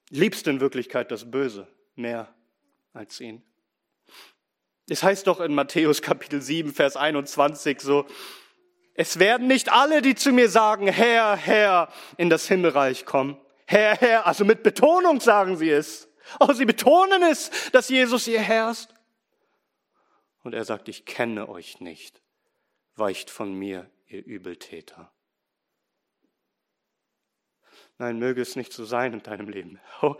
[0.09, 2.33] Liebst in Wirklichkeit das Böse mehr
[2.93, 3.43] als ihn.
[4.89, 8.05] Es heißt doch in Matthäus Kapitel 7, Vers 21 so,
[8.95, 13.37] es werden nicht alle, die zu mir sagen, Herr, Herr, in das Himmelreich kommen.
[13.65, 16.07] Herr, Herr, also mit Betonung sagen sie es.
[16.39, 18.89] Oh, sie betonen es, dass Jesus ihr herrscht.
[20.43, 22.21] Und er sagt, ich kenne euch nicht.
[22.95, 25.11] weicht von mir, ihr Übeltäter.
[27.97, 29.79] Nein, möge es nicht so sein in deinem Leben.
[30.03, 30.15] Oh,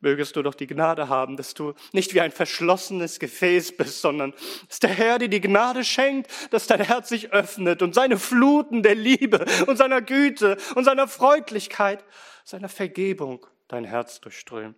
[0.00, 4.34] mögest du doch die Gnade haben, dass du nicht wie ein verschlossenes Gefäß bist, sondern
[4.68, 8.82] dass der Herr dir die Gnade schenkt, dass dein Herz sich öffnet und seine Fluten
[8.82, 12.04] der Liebe und seiner Güte und seiner Freundlichkeit,
[12.44, 14.74] seiner Vergebung dein Herz durchströmen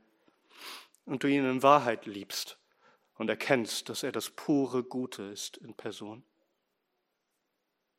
[1.04, 2.58] und du ihn in Wahrheit liebst
[3.14, 6.24] und erkennst, dass er das pure Gute ist in Person.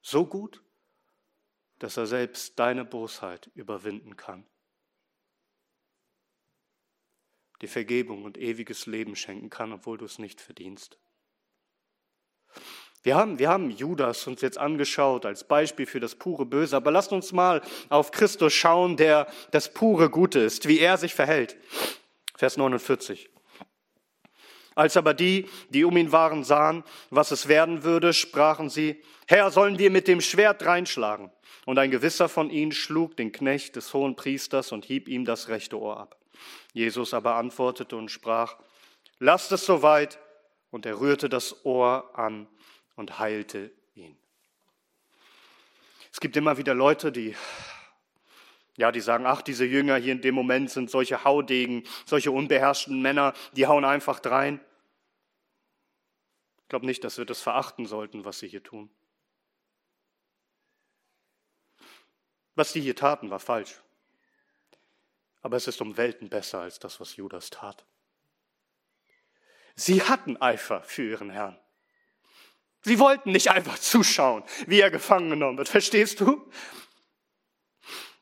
[0.01, 0.61] So gut,
[1.79, 4.45] dass er selbst deine Bosheit überwinden kann
[7.63, 10.97] dir Vergebung und ewiges Leben schenken kann, obwohl du es nicht verdienst.
[13.01, 16.91] Wir haben, wir haben Judas uns jetzt angeschaut als Beispiel für das pure Böse, aber
[16.91, 21.57] lasst uns mal auf Christus schauen, der das pure Gute ist, wie er sich verhält.
[22.35, 23.29] Vers 49.
[24.75, 29.51] Als aber die, die um ihn waren, sahen, was es werden würde, sprachen sie, Herr,
[29.51, 31.31] sollen wir mit dem Schwert reinschlagen?
[31.65, 35.47] Und ein gewisser von ihnen schlug den Knecht des hohen Priesters und hieb ihm das
[35.47, 36.17] rechte Ohr ab.
[36.73, 38.57] Jesus aber antwortete und sprach,
[39.19, 40.19] lasst es soweit.
[40.71, 42.47] Und er rührte das Ohr an
[42.95, 44.17] und heilte ihn.
[46.11, 47.35] Es gibt immer wieder Leute, die,
[48.75, 53.01] ja, die sagen, ach, diese Jünger hier in dem Moment sind solche Haudegen, solche unbeherrschten
[53.01, 54.59] Männer, die hauen einfach drein.
[56.63, 58.89] Ich glaube nicht, dass wir das verachten sollten, was sie hier tun.
[62.55, 63.79] Was sie hier taten, war falsch.
[65.41, 67.85] Aber es ist um Welten besser als das, was Judas tat.
[69.75, 71.59] Sie hatten Eifer für ihren Herrn.
[72.81, 75.69] Sie wollten nicht einfach zuschauen, wie er gefangen genommen wird.
[75.69, 76.49] Verstehst du?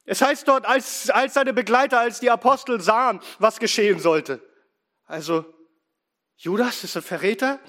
[0.05, 4.41] Es heißt dort, als, als seine Begleiter, als die Apostel sahen, was geschehen sollte.
[5.05, 5.45] Also,
[6.37, 7.59] Judas ist ein Verräter,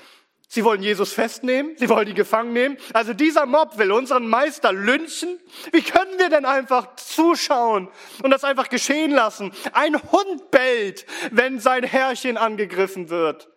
[0.55, 2.77] Sie wollen Jesus festnehmen, sie wollen ihn gefangen nehmen.
[2.93, 5.41] Also dieser Mob will unseren Meister lynchen.
[5.73, 7.89] Wie können wir denn einfach zuschauen
[8.23, 9.51] und das einfach geschehen lassen?
[9.73, 13.49] Ein Hund bellt, wenn sein Herrchen angegriffen wird.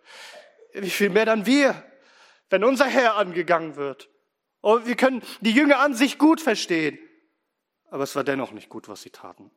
[0.72, 1.84] Wie viel mehr dann wir,
[2.48, 4.08] wenn unser Herr angegangen wird?
[4.62, 6.98] Und oh, wir können die Jünger an sich gut verstehen.
[7.90, 9.50] Aber es war dennoch nicht gut, was sie taten.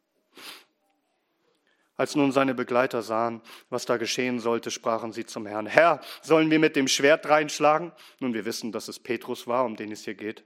[1.99, 6.49] Als nun seine Begleiter sahen, was da geschehen sollte, sprachen sie zum Herrn, Herr, sollen
[6.49, 7.91] wir mit dem Schwert reinschlagen?
[8.19, 10.45] Nun, wir wissen, dass es Petrus war, um den es hier geht.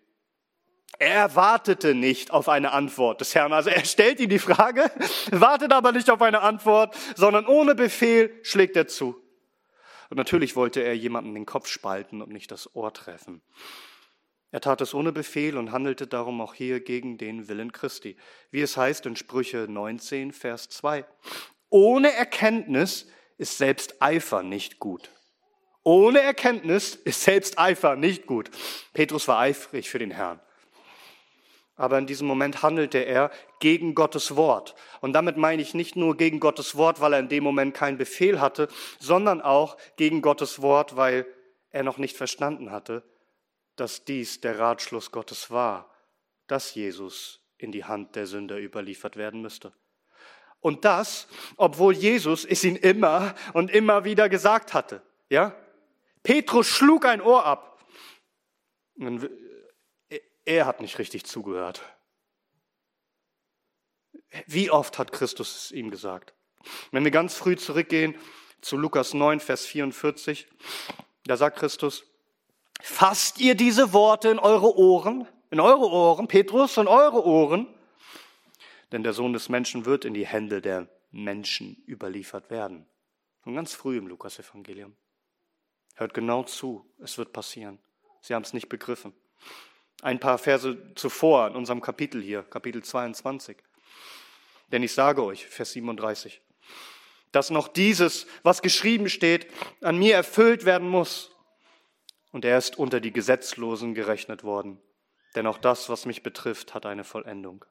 [0.97, 3.53] Er wartete nicht auf eine Antwort des Herrn.
[3.53, 4.89] Also er stellt ihm die Frage,
[5.31, 9.21] wartet aber nicht auf eine Antwort, sondern ohne Befehl schlägt er zu.
[10.09, 13.41] Und natürlich wollte er jemanden den Kopf spalten und nicht das Ohr treffen.
[14.53, 18.15] Er tat es ohne Befehl und handelte darum auch hier gegen den Willen Christi.
[18.51, 21.05] Wie es heißt in Sprüche 19, Vers 2.
[21.71, 23.07] Ohne Erkenntnis
[23.39, 25.09] ist selbst Eifer nicht gut.
[25.81, 28.51] Ohne Erkenntnis ist selbst Eifer nicht gut.
[28.93, 30.39] Petrus war eifrig für den Herrn.
[31.75, 34.75] Aber in diesem Moment handelte er gegen Gottes Wort.
[35.01, 37.97] Und damit meine ich nicht nur gegen Gottes Wort, weil er in dem Moment keinen
[37.97, 38.67] Befehl hatte,
[38.99, 41.25] sondern auch gegen Gottes Wort, weil
[41.71, 43.03] er noch nicht verstanden hatte,
[43.75, 45.89] dass dies der Ratschluss Gottes war,
[46.47, 49.73] dass Jesus in die Hand der Sünder überliefert werden müsste.
[50.59, 55.01] Und das, obwohl Jesus es ihm immer und immer wieder gesagt hatte.
[55.29, 55.55] Ja?
[56.23, 57.83] Petrus schlug ein Ohr ab.
[60.45, 61.81] Er hat nicht richtig zugehört.
[64.47, 66.33] Wie oft hat Christus es ihm gesagt?
[66.91, 68.15] Wenn wir ganz früh zurückgehen
[68.61, 70.47] zu Lukas 9, Vers 44,
[71.25, 72.05] da sagt Christus,
[72.81, 77.67] Fasst ihr diese Worte in eure Ohren, in eure Ohren, Petrus, in eure Ohren?
[78.91, 82.85] Denn der Sohn des Menschen wird in die Hände der Menschen überliefert werden.
[83.43, 84.95] Schon ganz früh im Lukasevangelium.
[85.95, 87.79] Hört genau zu, es wird passieren.
[88.21, 89.13] Sie haben es nicht begriffen.
[90.01, 93.57] Ein paar Verse zuvor in unserem Kapitel hier, Kapitel 22.
[94.71, 96.41] Denn ich sage euch, Vers 37,
[97.31, 99.47] dass noch dieses, was geschrieben steht,
[99.81, 101.32] an mir erfüllt werden muss
[102.33, 104.79] und er ist unter die Gesetzlosen gerechnet worden.
[105.35, 107.63] Denn auch das, was mich betrifft, hat eine Vollendung.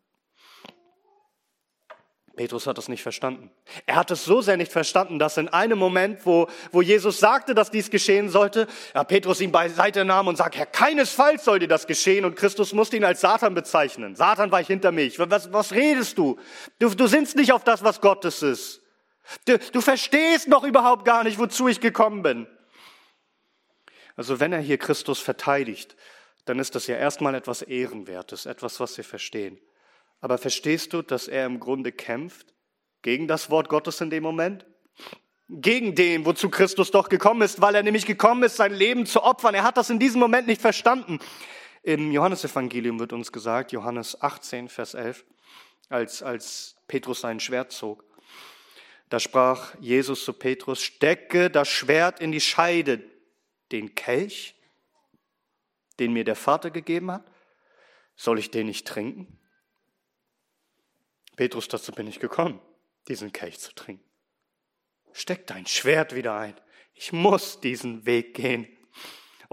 [2.37, 3.51] Petrus hat das nicht verstanden.
[3.85, 7.55] Er hat es so sehr nicht verstanden, dass in einem Moment, wo, wo Jesus sagte,
[7.55, 11.69] dass dies geschehen sollte, ja, Petrus ihn beiseite nahm und sagt, Herr, keinesfalls soll dir
[11.69, 12.25] das geschehen.
[12.25, 14.17] Und Christus musste ihn als Satan bezeichnen.
[14.17, 15.19] Satan war ich hinter mich.
[15.19, 16.39] Was, was redest du?
[16.79, 16.89] du?
[16.95, 18.81] Du sinnst nicht auf das, was Gottes ist.
[19.45, 22.47] Du, du verstehst noch überhaupt gar nicht, wozu ich gekommen bin.
[24.17, 25.97] Also wenn er hier Christus verteidigt,
[26.45, 29.59] dann ist das ja erstmal etwas Ehrenwertes, etwas, was wir verstehen.
[30.21, 32.55] Aber verstehst du, dass er im Grunde kämpft
[33.03, 34.65] gegen das Wort Gottes in dem Moment?
[35.49, 39.23] Gegen den, wozu Christus doch gekommen ist, weil er nämlich gekommen ist, sein Leben zu
[39.23, 39.55] opfern.
[39.55, 41.19] Er hat das in diesem Moment nicht verstanden.
[41.83, 45.25] Im Johannesevangelium wird uns gesagt, Johannes 18, Vers 11,
[45.89, 48.05] als, als Petrus sein Schwert zog,
[49.11, 53.03] da sprach Jesus zu Petrus, stecke das Schwert in die Scheide,
[53.73, 54.55] den Kelch,
[55.99, 57.25] den mir der Vater gegeben hat,
[58.15, 59.39] soll ich den nicht trinken?
[61.37, 62.61] Petrus, dazu bin ich gekommen,
[63.09, 64.05] diesen Kelch zu trinken.
[65.13, 66.55] Steck dein Schwert wieder ein.
[66.95, 68.67] Ich muss diesen Weg gehen.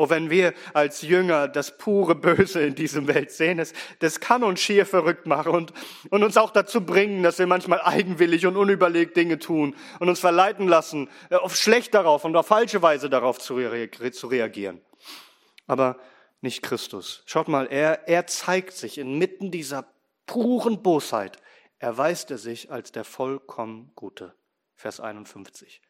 [0.02, 4.44] Oh, wenn wir als Jünger das pure Böse in diesem Welt sehen, das, das kann
[4.44, 5.74] uns schier verrückt machen und,
[6.10, 10.22] und uns auch dazu bringen, dass wir manchmal eigenwillig und unüberlegt Dinge tun und uns
[10.22, 14.80] verleiten lassen, äh, auf schlecht darauf und auf falsche Weise darauf zu, reagieren.
[15.68, 16.00] Aber
[16.40, 17.22] nicht Christus.
[17.26, 19.86] Schaut mal, er, er zeigt sich inmitten dieser
[20.28, 21.42] puren Bosheit,
[21.78, 24.34] erweist er sich als der vollkommen Gute.
[24.76, 25.82] Vers 51.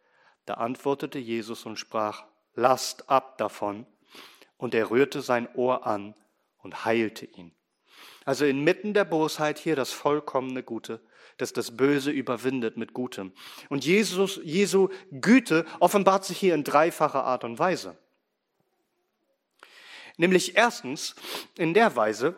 [0.48, 3.86] Da antwortete Jesus und sprach, lasst ab davon,
[4.60, 6.14] und er rührte sein Ohr an
[6.60, 7.52] und heilte ihn.
[8.26, 11.02] Also inmitten der Bosheit hier das vollkommene Gute,
[11.38, 13.32] das das Böse überwindet mit Gutem.
[13.70, 17.98] Und Jesus, Jesu Güte offenbart sich hier in dreifacher Art und Weise.
[20.18, 21.16] Nämlich erstens
[21.58, 22.36] in der Weise,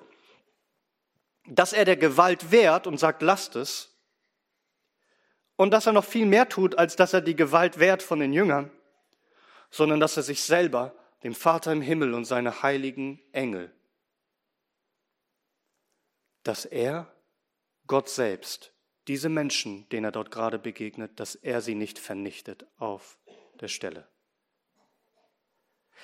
[1.47, 3.97] dass er der Gewalt wehrt und sagt, lasst es.
[5.55, 8.31] Und dass er noch viel mehr tut, als dass er die Gewalt wehrt von den
[8.31, 8.71] Jüngern,
[9.71, 13.73] sondern dass er sich selber dem Vater im Himmel und seine heiligen Engel,
[16.43, 17.13] dass er,
[17.87, 18.73] Gott selbst,
[19.07, 23.19] diese Menschen, denen er dort gerade begegnet, dass er sie nicht vernichtet auf
[23.59, 24.07] der Stelle.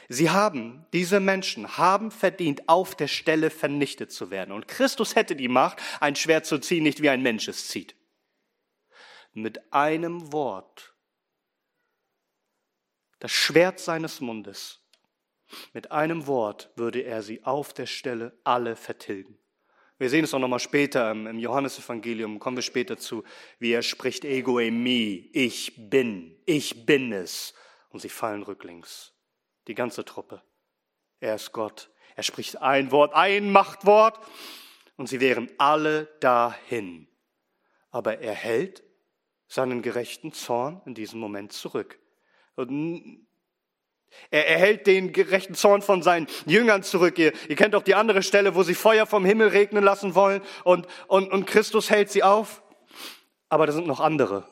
[0.09, 4.51] Sie haben, diese Menschen haben verdient, auf der Stelle vernichtet zu werden.
[4.51, 7.95] Und Christus hätte die Macht, ein Schwert zu ziehen, nicht wie ein Mensch es zieht.
[9.33, 10.95] Mit einem Wort,
[13.19, 14.79] das Schwert seines Mundes,
[15.73, 19.37] mit einem Wort würde er sie auf der Stelle alle vertilgen.
[19.99, 23.23] Wir sehen es auch nochmal später im Johannesevangelium, kommen wir später zu,
[23.57, 27.55] wie er spricht, ego mi, ich bin, ich bin es.
[27.89, 29.13] Und sie fallen rücklings.
[29.67, 30.43] Die ganze Truppe.
[31.19, 31.89] Er ist Gott.
[32.15, 34.19] Er spricht ein Wort, ein Machtwort
[34.97, 37.07] und sie wären alle dahin.
[37.89, 38.83] Aber er hält
[39.47, 41.99] seinen gerechten Zorn in diesem Moment zurück.
[42.55, 43.26] Und
[44.29, 47.17] er erhält den gerechten Zorn von seinen Jüngern zurück.
[47.17, 50.41] Ihr, ihr kennt auch die andere Stelle, wo sie Feuer vom Himmel regnen lassen wollen
[50.63, 52.61] und, und, und Christus hält sie auf.
[53.49, 54.43] Aber da sind noch andere.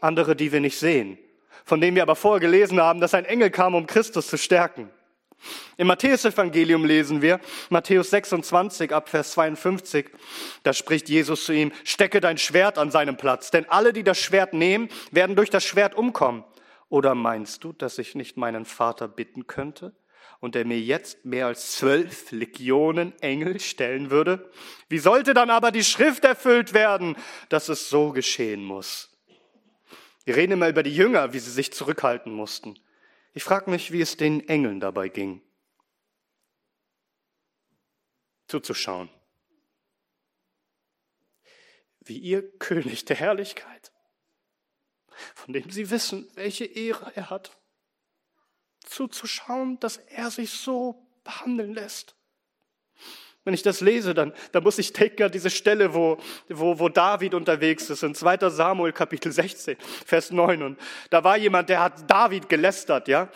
[0.00, 1.18] Andere, die wir nicht sehen.
[1.64, 4.90] Von denen wir aber vorher gelesen haben, dass ein Engel kam, um Christus zu stärken.
[5.76, 10.10] Im Matthäus-Evangelium lesen wir, Matthäus 26 ab Vers 52,
[10.62, 14.18] da spricht Jesus zu ihm, stecke dein Schwert an seinem Platz, denn alle, die das
[14.18, 16.44] Schwert nehmen, werden durch das Schwert umkommen.
[16.88, 19.94] Oder meinst du, dass ich nicht meinen Vater bitten könnte
[20.40, 24.50] und er mir jetzt mehr als zwölf Legionen Engel stellen würde?
[24.88, 27.16] Wie sollte dann aber die Schrift erfüllt werden,
[27.48, 29.10] dass es so geschehen muss?
[30.24, 32.78] Wir reden immer über die Jünger, wie sie sich zurückhalten mussten.
[33.32, 35.42] Ich frage mich, wie es den Engeln dabei ging.
[38.46, 39.08] Zuzuschauen.
[42.00, 43.93] Wie ihr König der Herrlichkeit
[45.34, 47.56] von dem sie wissen, welche Ehre er hat.
[48.84, 52.14] Zuzuschauen, dass er sich so behandeln lässt.
[53.44, 56.16] Wenn ich das lese, dann, dann muss ich denken an diese Stelle, wo,
[56.48, 58.48] wo, wo David unterwegs ist, in 2.
[58.48, 60.62] Samuel Kapitel 16, Vers 9.
[60.62, 63.28] Und da war jemand, der hat David gelästert, ja.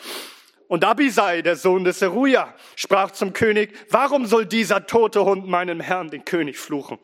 [0.66, 5.80] Und Abisai, der Sohn des Seruja, sprach zum König, warum soll dieser tote Hund meinem
[5.80, 6.98] Herrn, den König, fluchen?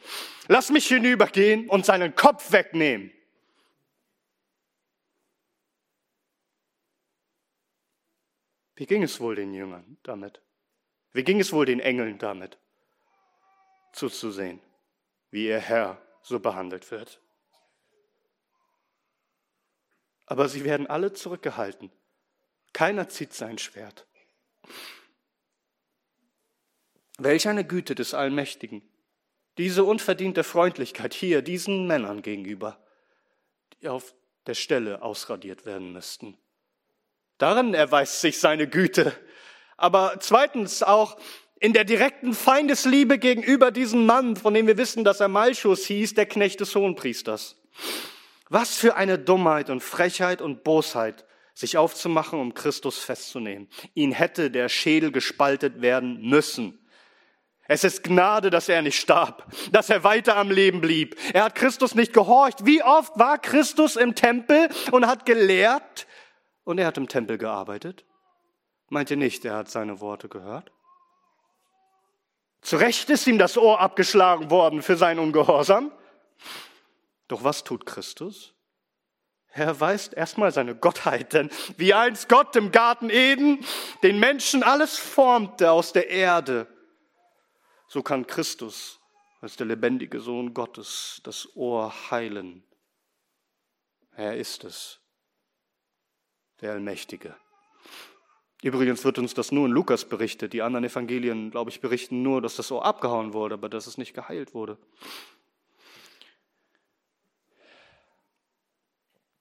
[0.48, 3.10] Lass mich hinübergehen und seinen Kopf wegnehmen.
[8.76, 10.40] Wie ging es wohl den Jüngern damit?
[11.12, 12.58] Wie ging es wohl den Engeln damit?
[13.92, 14.60] Zuzusehen,
[15.30, 17.20] wie ihr Herr so behandelt wird.
[20.26, 21.92] Aber sie werden alle zurückgehalten.
[22.72, 24.08] Keiner zieht sein Schwert.
[27.18, 28.82] Welch eine Güte des Allmächtigen.
[29.56, 32.84] Diese unverdiente Freundlichkeit hier diesen Männern gegenüber,
[33.74, 34.14] die auf
[34.46, 36.36] der Stelle ausradiert werden müssten.
[37.39, 39.12] Darin erweist sich seine Güte.
[39.76, 41.16] Aber zweitens auch
[41.61, 46.14] in der direkten Feindesliebe gegenüber diesem Mann, von dem wir wissen, dass er Malchus hieß,
[46.14, 47.57] der Knecht des Hohenpriesters.
[48.49, 51.24] Was für eine Dummheit und Frechheit und Bosheit,
[51.55, 53.68] sich aufzumachen, um Christus festzunehmen.
[53.95, 56.78] Ihn hätte der Schädel gespaltet werden müssen.
[57.66, 61.16] Es ist Gnade, dass er nicht starb, dass er weiter am Leben blieb.
[61.32, 62.66] Er hat Christus nicht gehorcht.
[62.66, 66.07] Wie oft war Christus im Tempel und hat gelehrt,
[66.64, 68.04] und er hat im Tempel gearbeitet.
[68.88, 70.72] Meint ihr nicht, er hat seine Worte gehört?
[72.60, 75.92] Zu Recht ist ihm das Ohr abgeschlagen worden für seinen Ungehorsam.
[77.28, 78.54] Doch was tut Christus?
[79.52, 83.64] Er erweist erstmal seine Gottheit, denn wie einst Gott im Garten Eden
[84.02, 86.66] den Menschen alles formte aus der Erde,
[87.86, 88.98] so kann Christus
[89.40, 92.64] als der lebendige Sohn Gottes das Ohr heilen.
[94.16, 95.00] Er ist es,
[96.64, 97.36] der Allmächtige.
[98.62, 100.54] Übrigens wird uns das nur in Lukas berichtet.
[100.54, 103.98] Die anderen Evangelien, glaube ich, berichten nur, dass das Ohr abgehauen wurde, aber dass es
[103.98, 104.78] nicht geheilt wurde.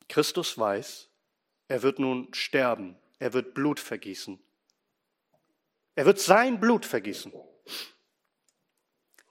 [0.09, 1.09] Christus weiß,
[1.69, 4.37] er wird nun sterben, er wird Blut vergießen.
[5.95, 7.31] Er wird sein Blut vergießen.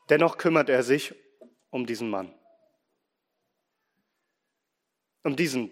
[0.09, 1.15] Dennoch kümmert er sich
[1.69, 2.35] um diesen Mann.
[5.25, 5.71] Um diesen,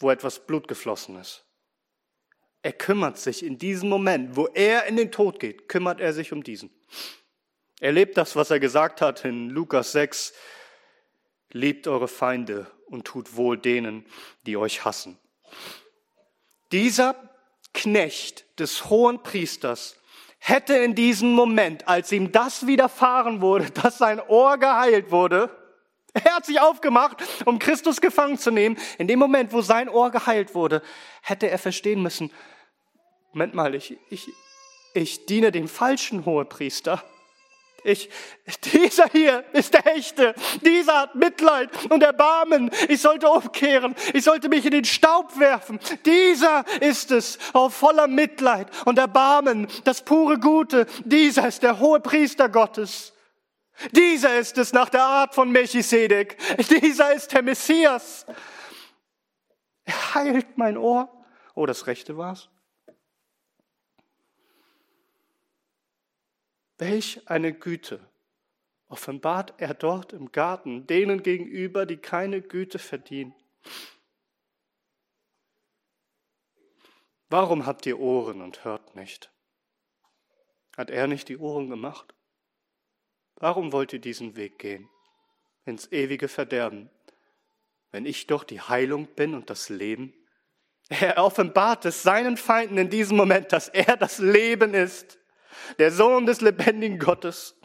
[0.00, 1.46] wo etwas Blut geflossen ist.
[2.62, 6.32] Er kümmert sich in diesem Moment, wo er in den Tod geht, kümmert er sich
[6.32, 6.70] um diesen.
[7.80, 10.34] Er lebt das, was er gesagt hat in Lukas 6.
[11.52, 14.04] Liebt eure Feinde und tut wohl denen,
[14.46, 15.18] die euch hassen.
[16.72, 17.16] Dieser
[17.72, 19.96] Knecht des hohen Priesters
[20.38, 25.59] hätte in diesem Moment, als ihm das widerfahren wurde, dass sein Ohr geheilt wurde,
[26.12, 28.76] er hat sich aufgemacht, um Christus gefangen zu nehmen.
[28.98, 30.82] In dem Moment, wo sein Ohr geheilt wurde,
[31.22, 32.30] hätte er verstehen müssen,
[33.32, 34.28] Moment mal, ich, ich,
[34.92, 37.02] ich diene dem falschen Hohepriester.
[37.84, 38.10] Ich,
[38.74, 40.34] dieser hier ist der Echte.
[40.62, 42.70] Dieser hat Mitleid und Erbarmen.
[42.88, 43.94] Ich sollte umkehren.
[44.12, 45.78] Ich sollte mich in den Staub werfen.
[46.04, 50.86] Dieser ist es, auf voller Mitleid und Erbarmen, das pure Gute.
[51.04, 53.12] Dieser ist der hohe Priester Gottes.
[53.92, 56.36] Dieser ist es nach der Art von Melchisedek.
[56.68, 58.26] Dieser ist der Messias.
[59.84, 61.08] Er heilt mein Ohr.
[61.54, 62.48] Oh, das Rechte war's.
[66.78, 68.00] Welch eine Güte
[68.90, 73.34] offenbart er dort im Garten denen gegenüber, die keine Güte verdienen.
[77.28, 79.32] Warum habt ihr Ohren und hört nicht?
[80.76, 82.14] Hat er nicht die Ohren gemacht?
[83.40, 84.88] Warum wollt ihr diesen Weg gehen
[85.64, 86.90] ins ewige Verderben,
[87.90, 90.14] wenn ich doch die Heilung bin und das Leben?
[90.88, 95.18] Er offenbart es seinen Feinden in diesem Moment, dass er das Leben ist
[95.78, 97.56] der Sohn des lebendigen Gottes.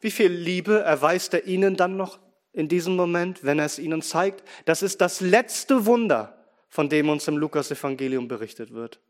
[0.00, 2.18] Wie viel Liebe erweist er ihnen dann noch
[2.52, 4.44] in diesem Moment, wenn er es ihnen zeigt?
[4.64, 9.00] Das ist das letzte Wunder, von dem uns im Lukas-Evangelium berichtet wird.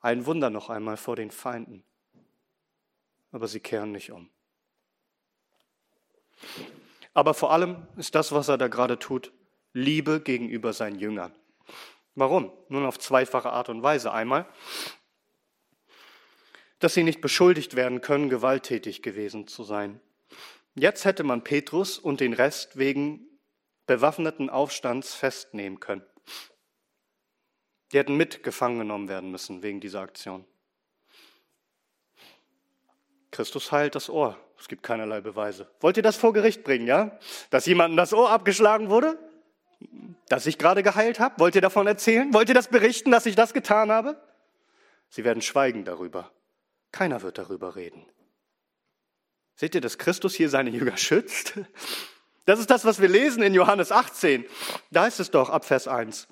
[0.00, 1.84] Ein Wunder noch einmal vor den Feinden.
[3.32, 4.30] Aber sie kehren nicht um.
[7.14, 9.32] Aber vor allem ist das, was er da gerade tut,
[9.72, 11.34] Liebe gegenüber seinen Jüngern.
[12.14, 12.52] Warum?
[12.68, 14.12] Nun auf zweifache Art und Weise.
[14.12, 14.46] Einmal,
[16.80, 20.00] dass sie nicht beschuldigt werden können, gewalttätig gewesen zu sein.
[20.74, 23.26] Jetzt hätte man Petrus und den Rest wegen
[23.86, 26.04] bewaffneten Aufstands festnehmen können.
[27.92, 30.44] Die hätten mitgefangen genommen werden müssen wegen dieser Aktion.
[33.40, 34.36] Christus heilt das Ohr.
[34.58, 35.66] Es gibt keinerlei Beweise.
[35.80, 37.18] Wollt ihr das vor Gericht bringen, ja?
[37.48, 39.18] Dass jemandem das Ohr abgeschlagen wurde?
[40.28, 41.36] dass ich gerade geheilt habe?
[41.38, 42.34] Wollt ihr davon erzählen?
[42.34, 44.20] Wollt ihr das berichten, dass ich das getan habe?
[45.08, 46.30] Sie werden schweigen darüber.
[46.92, 48.04] Keiner wird darüber reden.
[49.56, 51.54] Seht ihr, dass Christus hier seine Jünger schützt?
[52.44, 54.44] Das ist das, was wir lesen in Johannes 18.
[54.90, 56.28] Da ist es doch ab Vers 1.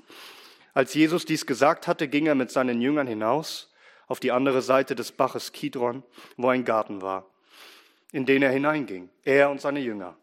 [0.74, 3.67] Als Jesus dies gesagt hatte, ging er mit seinen Jüngern hinaus
[4.08, 6.02] auf die andere Seite des Baches Kidron,
[6.36, 7.26] wo ein Garten war,
[8.10, 10.16] in den er hineinging, er und seine Jünger.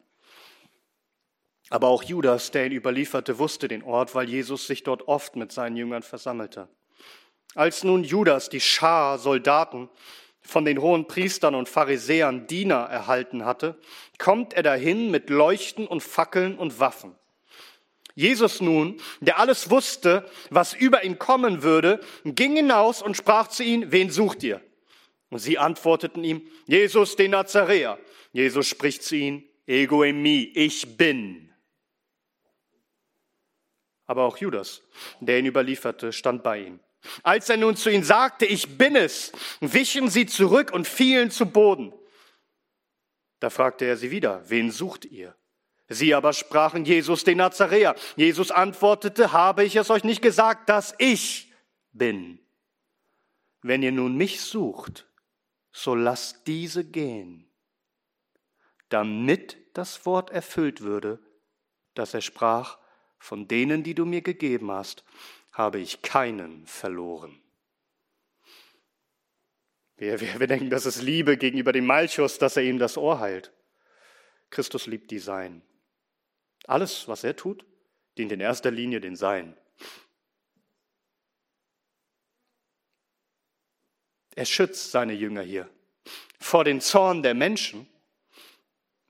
[1.69, 5.51] Aber auch Judas, der ihn überlieferte, wusste den Ort, weil Jesus sich dort oft mit
[5.51, 6.67] seinen Jüngern versammelte.
[7.55, 9.89] Als nun Judas die Schar Soldaten
[10.41, 13.79] von den hohen Priestern und Pharisäern Diener erhalten hatte,
[14.19, 17.15] kommt er dahin mit Leuchten und Fackeln und Waffen.
[18.15, 23.63] Jesus nun, der alles wusste, was über ihn kommen würde, ging hinaus und sprach zu
[23.63, 24.61] ihnen, wen sucht ihr?
[25.29, 27.99] Und sie antworteten ihm, Jesus den Nazaräer.
[28.31, 31.53] Jesus spricht zu ihnen, Ego in mi, ich bin.
[34.05, 34.81] Aber auch Judas,
[35.19, 36.79] der ihn überlieferte, stand bei ihm.
[37.23, 41.47] Als er nun zu ihnen sagte, ich bin es, wichen sie zurück und fielen zu
[41.47, 41.93] Boden.
[43.39, 45.35] Da fragte er sie wieder, wen sucht ihr?
[45.87, 47.95] Sie aber sprachen Jesus den Nazaräer.
[48.15, 51.51] Jesus antwortete, habe ich es euch nicht gesagt, dass ich
[51.91, 52.39] bin?
[53.61, 55.07] Wenn ihr nun mich sucht,
[55.71, 57.47] so lasst diese gehen,
[58.89, 61.19] damit das Wort erfüllt würde,
[61.93, 62.77] das er sprach,
[63.17, 65.03] von denen, die du mir gegeben hast,
[65.51, 67.39] habe ich keinen verloren.
[69.97, 73.19] Wir, wir, wir denken, das ist Liebe gegenüber dem Malchus, dass er ihm das Ohr
[73.19, 73.53] heilt.
[74.49, 75.61] Christus liebt die Seinen.
[76.67, 77.65] Alles, was er tut,
[78.17, 79.55] dient in erster Linie den Seinen.
[84.35, 85.69] Er schützt seine Jünger hier
[86.45, 87.87] vor den Zorn der Menschen.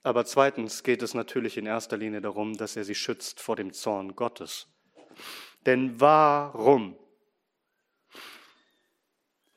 [0.04, 3.74] Aber zweitens geht es natürlich in erster Linie darum, dass er sie schützt vor dem
[3.74, 4.68] Zorn Gottes.
[5.66, 6.98] Denn warum?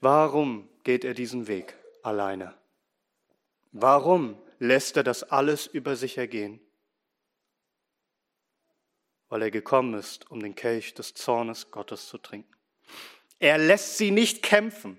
[0.01, 2.55] Warum geht er diesen Weg alleine?
[3.71, 6.61] Warum lässt er das alles über sich ergehen?
[9.29, 12.53] Weil er gekommen ist, um den Kelch des Zornes Gottes zu trinken.
[13.39, 14.99] Er lässt sie nicht kämpfen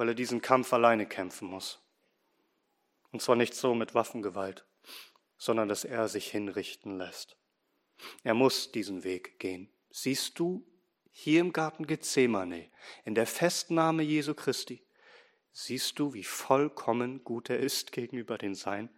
[0.00, 1.78] weil er diesen Kampf alleine kämpfen muss.
[3.12, 4.64] Und zwar nicht so mit Waffengewalt,
[5.36, 7.36] sondern dass er sich hinrichten lässt.
[8.22, 9.68] Er muss diesen Weg gehen.
[9.90, 10.66] Siehst du
[11.10, 12.70] hier im Garten Gethsemane,
[13.04, 14.82] in der Festnahme Jesu Christi,
[15.52, 18.88] siehst du, wie vollkommen gut er ist gegenüber den Sein?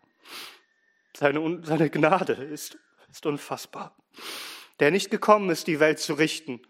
[1.17, 2.79] Seine, seine Gnade ist,
[3.13, 3.95] ist unfassbar.
[4.81, 6.61] Der nicht gekommen ist, die Welt zu richten,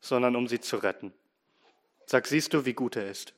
[0.00, 1.12] sondern um sie zu retten.
[2.06, 3.34] Sag, siehst du, wie gut er ist?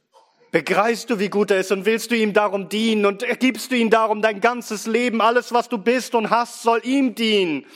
[0.50, 3.76] Begreifst du, wie gut er ist und willst du ihm darum dienen und gibst du
[3.76, 7.66] ihm darum dein ganzes Leben, alles was du bist und hast, soll ihm dienen.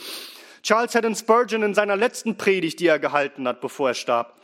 [0.64, 4.40] Charles Haddon Spurgeon in seiner letzten Predigt, die er gehalten hat, bevor er starb.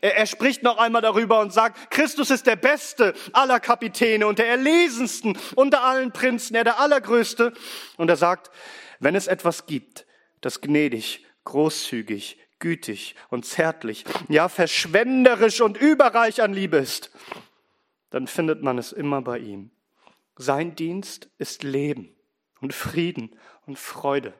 [0.00, 4.38] Er, er, spricht noch einmal darüber und sagt, Christus ist der beste aller Kapitäne und
[4.38, 7.52] der erlesensten unter allen Prinzen, er der allergrößte.
[7.96, 8.50] Und er sagt,
[9.00, 10.06] wenn es etwas gibt,
[10.40, 17.10] das gnädig, großzügig, gütig und zärtlich, ja verschwenderisch und überreich an Liebe ist,
[18.10, 19.70] dann findet man es immer bei ihm.
[20.36, 22.14] Sein Dienst ist Leben
[22.60, 23.36] und Frieden
[23.66, 24.34] und Freude.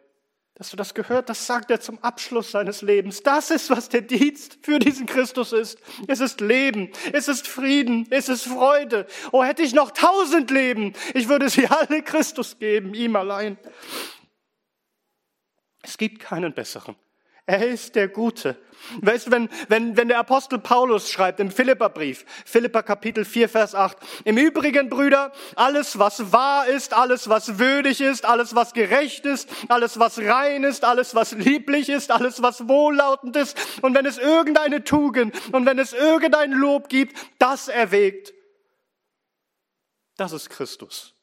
[0.55, 3.23] Dass du das gehört, das sagt er zum Abschluss seines Lebens.
[3.23, 5.79] Das ist, was der Dienst für diesen Christus ist.
[6.09, 9.07] Es ist Leben, es ist Frieden, es ist Freude.
[9.31, 13.57] Oh, hätte ich noch tausend Leben, ich würde sie alle Christus geben, ihm allein.
[15.83, 16.97] Es gibt keinen besseren.
[17.49, 18.59] Er ist der Gute.
[19.01, 23.75] Weißt du, wenn, wenn, wenn der Apostel Paulus schreibt im Philipperbrief, Philipper Kapitel 4, Vers
[23.75, 29.25] 8, im Übrigen, Brüder, alles, was wahr ist, alles, was würdig ist, alles, was gerecht
[29.25, 34.05] ist, alles, was rein ist, alles, was lieblich ist, alles, was wohllautend ist, und wenn
[34.05, 38.35] es irgendeine Tugend und wenn es irgendein Lob gibt, das erwägt.
[40.19, 41.18] Das ist Christus.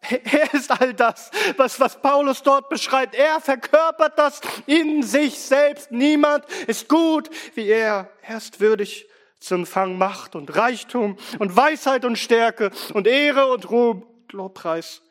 [0.00, 3.14] Er ist all das, was, was Paulus dort beschreibt.
[3.14, 5.90] Er verkörpert das in sich selbst.
[5.90, 8.10] Niemand ist gut wie er.
[8.22, 9.08] Er ist würdig
[9.40, 15.02] zu empfangen Macht und Reichtum und Weisheit und Stärke und Ehre und Ruhm und Lobpreis.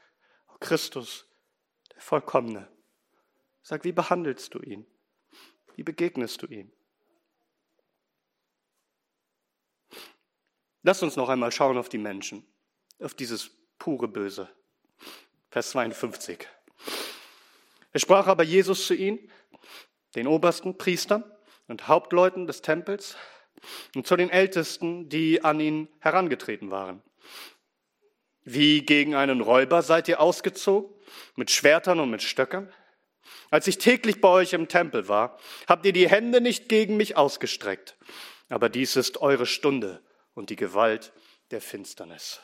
[0.53, 1.25] Oh Christus,
[1.93, 2.69] der Vollkommene.
[3.61, 4.86] Sag, wie behandelst du ihn?
[5.75, 6.71] Wie begegnest du ihm?
[10.83, 12.45] Lass uns noch einmal schauen auf die Menschen,
[12.99, 14.49] auf dieses pure Böse.
[15.56, 16.49] Vers 52.
[17.93, 19.32] Es sprach aber Jesus zu ihnen,
[20.16, 21.24] den obersten Priestern
[21.70, 23.16] und Hauptleuten des Tempels
[23.95, 27.01] und zu den Ältesten, die an ihn herangetreten waren.
[28.43, 30.93] Wie gegen einen Räuber seid ihr ausgezogen,
[31.38, 32.70] mit Schwertern und mit Stöckern?
[33.49, 37.16] Als ich täglich bei euch im Tempel war, habt ihr die Hände nicht gegen mich
[37.16, 37.95] ausgestreckt.
[38.49, 40.03] Aber dies ist eure Stunde
[40.34, 41.14] und die Gewalt
[41.51, 42.41] der Finsternis.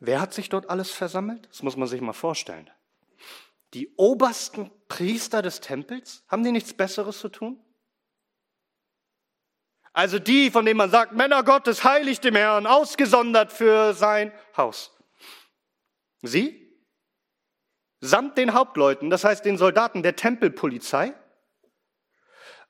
[0.00, 1.48] Wer hat sich dort alles versammelt?
[1.50, 2.70] Das muss man sich mal vorstellen.
[3.74, 7.62] Die obersten Priester des Tempels, haben die nichts Besseres zu tun?
[9.92, 14.96] Also die, von denen man sagt, Männer Gottes, heiligt dem Herrn, ausgesondert für sein Haus.
[16.22, 16.64] Sie?
[18.00, 21.14] Samt den Hauptleuten, das heißt den Soldaten der Tempelpolizei,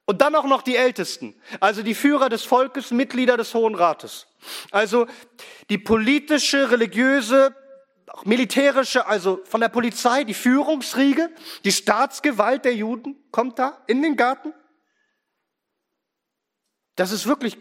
[0.08, 4.26] und dann auch noch die Ältesten, also die Führer des Volkes, Mitglieder des Hohen Rates.
[4.70, 5.06] Also
[5.68, 7.54] die politische, religiöse,
[8.06, 11.28] auch militärische, also von der Polizei, die Führungsriege,
[11.62, 14.54] die Staatsgewalt der Juden kommt da in den Garten.
[16.96, 17.58] Das ist wirklich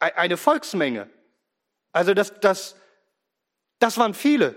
[0.00, 1.08] eine Volksmenge.
[1.92, 2.74] Also das, das,
[3.78, 4.56] das waren viele.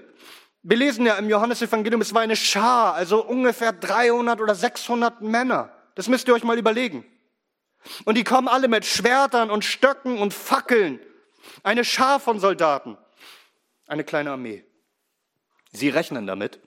[0.63, 5.71] Wir lesen ja im Johannesevangelium, es war eine Schar, also ungefähr 300 oder 600 Männer.
[5.93, 7.05] Das müsst ihr euch mal überlegen.
[8.05, 10.99] Und die kommen alle mit Schwertern und Stöcken und Fackeln.
[11.63, 12.97] Eine Schar von Soldaten.
[13.87, 14.65] Eine kleine Armee.
[15.71, 16.59] Sie rechnen damit,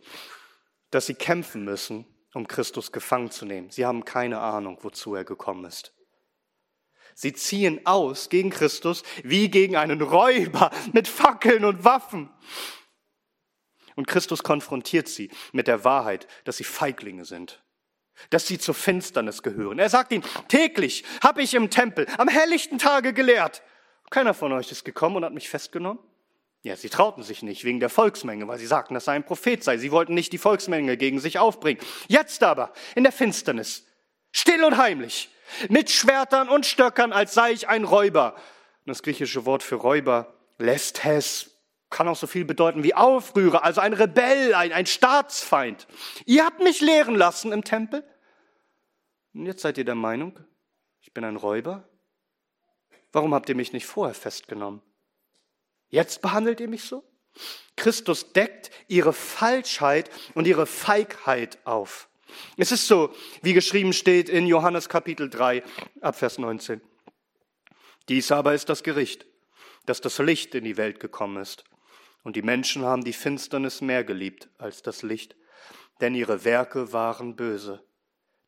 [0.91, 3.71] dass sie kämpfen müssen, um Christus gefangen zu nehmen.
[3.71, 5.93] Sie haben keine Ahnung, wozu er gekommen ist.
[7.15, 12.31] Sie ziehen aus gegen Christus wie gegen einen Räuber mit Fackeln und Waffen.
[13.97, 17.63] Und Christus konfrontiert sie mit der Wahrheit, dass sie Feiglinge sind
[18.29, 19.79] dass sie zur Finsternis gehören.
[19.79, 23.63] Er sagt ihnen, täglich habe ich im Tempel am helllichten Tage gelehrt.
[24.11, 26.03] Keiner von euch ist gekommen und hat mich festgenommen.
[26.63, 29.65] Ja, sie trauten sich nicht wegen der Volksmenge, weil sie sagten, dass er ein Prophet
[29.65, 29.79] sei.
[29.79, 31.81] Sie wollten nicht die Volksmenge gegen sich aufbringen.
[32.07, 33.87] Jetzt aber, in der Finsternis,
[34.31, 35.31] still und heimlich,
[35.71, 38.37] mit Schwertern und Stöckern, als sei ich ein Räuber.
[38.85, 41.51] Das griechische Wort für Räuber, Lestes,
[41.89, 45.87] kann auch so viel bedeuten wie Aufrührer, also ein Rebell, ein, ein Staatsfeind.
[46.25, 48.05] Ihr habt mich lehren lassen im Tempel.
[49.33, 50.39] Und jetzt seid ihr der Meinung,
[51.01, 51.89] ich bin ein Räuber?
[53.13, 54.83] Warum habt ihr mich nicht vorher festgenommen?
[55.89, 57.05] Jetzt behandelt ihr mich so?
[57.77, 62.09] Christus deckt ihre Falschheit und ihre Feigheit auf.
[62.57, 63.13] Es ist so,
[63.43, 65.63] wie geschrieben steht in Johannes Kapitel 3,
[66.01, 66.81] Abvers 19.
[68.09, 69.27] Dies aber ist das Gericht,
[69.87, 71.65] dass das Licht in die Welt gekommen ist.
[72.23, 75.37] Und die Menschen haben die Finsternis mehr geliebt als das Licht,
[76.01, 77.85] denn ihre Werke waren böse.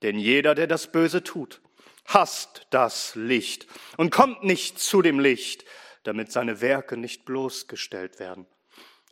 [0.03, 1.61] Denn jeder, der das Böse tut,
[2.07, 5.65] hasst das Licht und kommt nicht zu dem Licht,
[6.03, 8.47] damit seine Werke nicht bloßgestellt werden.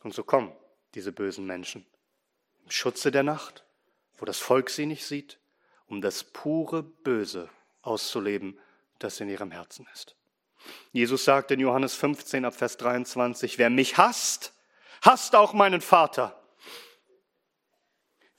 [0.03, 0.53] Und so kommen
[0.95, 1.87] diese bösen Menschen
[2.65, 3.65] im Schutze der Nacht,
[4.19, 5.39] wo das Volk sie nicht sieht,
[5.87, 7.49] um das pure Böse
[7.83, 8.59] auszuleben,
[8.99, 10.17] das in ihrem Herzen ist.
[10.93, 14.53] Jesus sagt in Johannes 15 ab Vers 23, wer mich hasst,
[15.03, 16.40] hasst auch meinen Vater.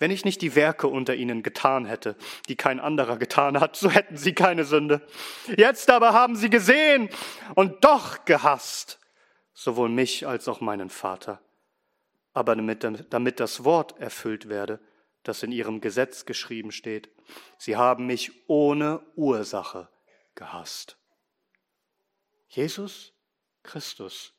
[0.01, 2.15] Wenn ich nicht die Werke unter ihnen getan hätte,
[2.49, 5.05] die kein anderer getan hat, so hätten sie keine Sünde.
[5.55, 7.07] Jetzt aber haben sie gesehen
[7.53, 8.99] und doch gehasst,
[9.53, 11.39] sowohl mich als auch meinen Vater.
[12.33, 14.79] Aber damit, damit das Wort erfüllt werde,
[15.21, 17.11] das in ihrem Gesetz geschrieben steht,
[17.59, 19.87] sie haben mich ohne Ursache
[20.33, 20.97] gehasst.
[22.47, 23.13] Jesus
[23.61, 24.33] Christus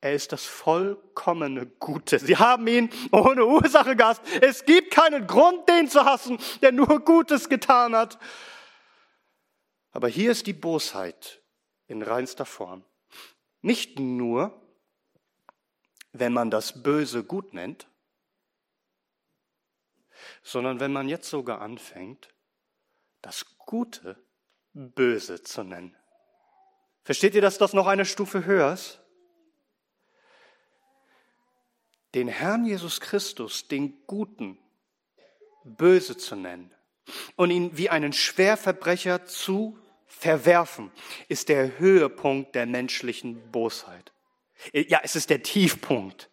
[0.00, 2.18] er ist das vollkommene Gute.
[2.18, 4.22] Sie haben ihn ohne Ursache gehasst.
[4.40, 8.18] Es gibt keinen Grund, den zu hassen, der nur Gutes getan hat.
[9.92, 11.42] Aber hier ist die Bosheit
[11.86, 12.84] in reinster Form.
[13.60, 14.62] Nicht nur,
[16.12, 17.86] wenn man das Böse gut nennt,
[20.42, 22.32] sondern wenn man jetzt sogar anfängt,
[23.20, 24.16] das Gute
[24.72, 25.94] böse zu nennen.
[27.02, 28.99] Versteht ihr, dass das noch eine Stufe höher ist?
[32.14, 34.58] Den Herrn Jesus Christus, den Guten,
[35.64, 36.72] böse zu nennen
[37.36, 40.90] und ihn wie einen Schwerverbrecher zu verwerfen,
[41.28, 44.12] ist der Höhepunkt der menschlichen Bosheit.
[44.72, 46.30] Ja, es ist der Tiefpunkt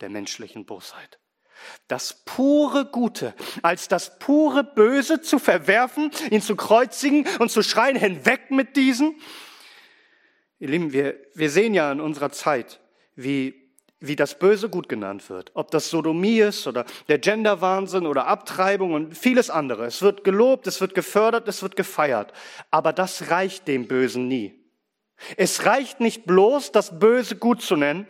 [0.00, 1.18] der menschlichen Bosheit.
[1.88, 7.96] Das pure Gute als das pure Böse zu verwerfen, ihn zu kreuzigen und zu schreien,
[7.96, 9.20] hinweg mit diesen.
[10.58, 12.80] Ihr Lieben, wir, wir sehen ja in unserer Zeit,
[13.14, 13.69] wie
[14.00, 15.50] wie das Böse gut genannt wird.
[15.54, 19.84] Ob das Sodomie ist oder der Genderwahnsinn oder Abtreibung und vieles andere.
[19.84, 22.32] Es wird gelobt, es wird gefördert, es wird gefeiert.
[22.70, 24.58] Aber das reicht dem Bösen nie.
[25.36, 28.06] Es reicht nicht bloß, das Böse gut zu nennen,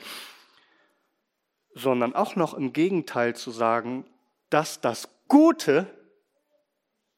[1.75, 4.05] sondern auch noch im Gegenteil zu sagen,
[4.49, 5.87] dass das Gute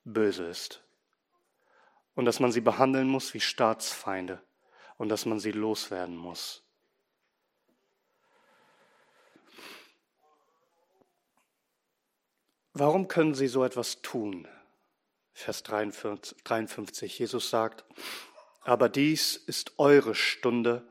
[0.04, 0.82] böse ist.
[2.14, 4.40] Und dass man sie behandeln muss wie Staatsfeinde
[4.96, 6.61] und dass man sie loswerden muss.
[12.74, 14.48] Warum können sie so etwas tun?
[15.34, 17.84] Vers 53, Jesus sagt,
[18.62, 20.86] aber dies ist eure Stunde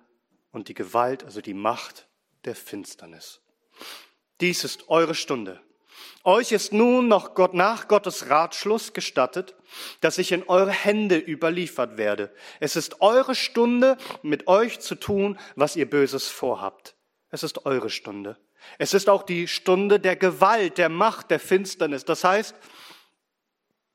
[0.51, 2.07] und die Gewalt, also die Macht
[2.45, 3.39] der Finsternis.
[4.41, 5.61] Dies ist eure Stunde.
[6.23, 9.55] Euch ist nun noch Gott, nach Gottes Ratschluss gestattet,
[10.01, 12.33] dass ich in eure Hände überliefert werde.
[12.59, 16.95] Es ist eure Stunde, mit euch zu tun, was ihr Böses vorhabt.
[17.29, 18.37] Es ist eure Stunde.
[18.77, 22.05] Es ist auch die Stunde der Gewalt, der Macht, der Finsternis.
[22.05, 22.55] Das heißt,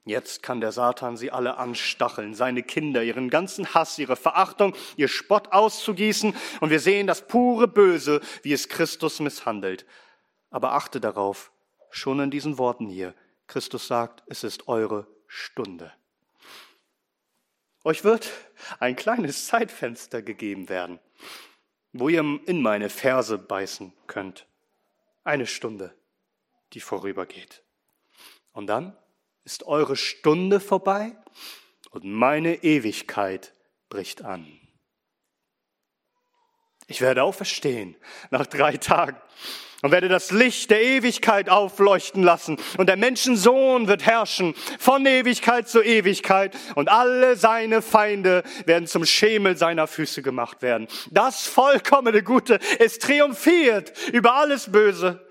[0.04, 5.08] jetzt kann der Satan sie alle anstacheln, seine Kinder, ihren ganzen Hass, ihre Verachtung, ihr
[5.08, 6.34] Spott auszugießen.
[6.60, 9.86] Und wir sehen das pure Böse, wie es Christus misshandelt.
[10.50, 11.50] Aber achte darauf,
[11.90, 13.14] schon in diesen Worten hier,
[13.46, 15.92] Christus sagt, es ist eure Stunde.
[17.84, 18.30] Euch wird
[18.80, 20.98] ein kleines Zeitfenster gegeben werden,
[21.92, 24.46] wo ihr in meine Verse beißen könnt
[25.26, 25.96] eine Stunde,
[26.72, 27.62] die vorübergeht.
[28.52, 28.96] Und dann
[29.44, 31.16] ist eure Stunde vorbei
[31.90, 33.52] und meine Ewigkeit
[33.88, 34.46] bricht an.
[36.88, 37.96] Ich werde auferstehen
[38.30, 39.20] nach drei Tagen
[39.82, 42.58] und werde das Licht der Ewigkeit aufleuchten lassen.
[42.78, 46.56] Und der Menschensohn wird herrschen von Ewigkeit zu Ewigkeit.
[46.74, 50.88] Und alle seine Feinde werden zum Schemel seiner Füße gemacht werden.
[51.10, 55.26] Das vollkommene Gute ist triumphiert über alles Böse.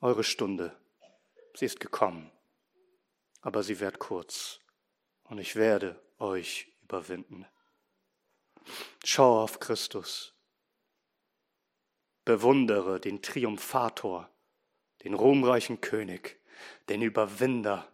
[0.00, 0.76] Eure Stunde,
[1.54, 2.30] sie ist gekommen.
[3.40, 4.60] aber sie wird kurz
[5.24, 7.46] und ich werde euch überwinden.
[9.04, 10.34] Schau auf Christus.
[12.28, 14.28] Bewundere den Triumphator,
[15.02, 16.36] den ruhmreichen König,
[16.90, 17.88] den Überwinder.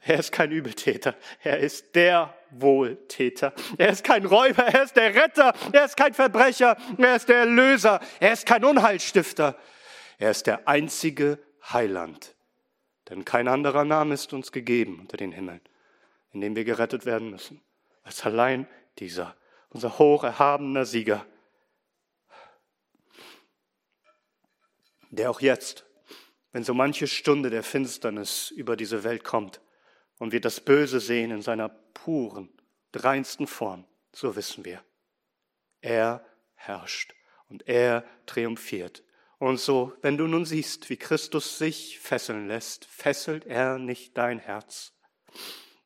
[0.00, 3.54] Er ist kein Übeltäter, er ist der Wohltäter.
[3.78, 7.38] Er ist kein Räuber, er ist der Retter, er ist kein Verbrecher, er ist der
[7.38, 9.56] Erlöser, er ist kein Unheilstifter.
[10.18, 11.38] Er ist der einzige
[11.72, 12.34] Heiland.
[13.08, 15.62] Denn kein anderer Name ist uns gegeben unter den Himmeln,
[16.32, 17.62] in dem wir gerettet werden müssen,
[18.02, 18.68] als allein
[18.98, 19.34] dieser,
[19.70, 21.24] unser hoch erhabener Sieger,
[25.10, 25.84] der auch jetzt,
[26.52, 29.60] wenn so manche Stunde der Finsternis über diese Welt kommt
[30.18, 32.48] und wir das Böse sehen in seiner puren,
[32.94, 34.82] reinsten Form, so wissen wir,
[35.80, 37.14] er herrscht
[37.48, 39.02] und er triumphiert.
[39.38, 44.38] Und so, wenn du nun siehst, wie Christus sich fesseln lässt, fesselt er nicht dein
[44.38, 44.92] Herz.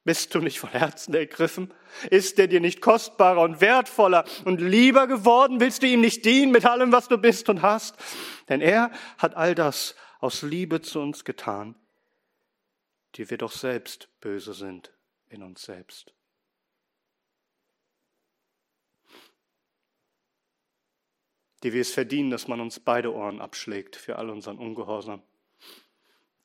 [0.04, 1.72] Bist du nicht von Herzen ergriffen?
[2.10, 5.60] Ist er dir nicht kostbarer und wertvoller und lieber geworden?
[5.60, 7.96] Willst du ihm nicht dienen mit allem, was du bist und hast?
[8.50, 11.74] Denn er hat all das aus Liebe zu uns getan,
[13.14, 14.92] die wir doch selbst böse sind
[15.30, 16.14] in uns selbst.
[21.62, 25.22] Die wir es verdienen, dass man uns beide Ohren abschlägt für all unseren Ungehorsam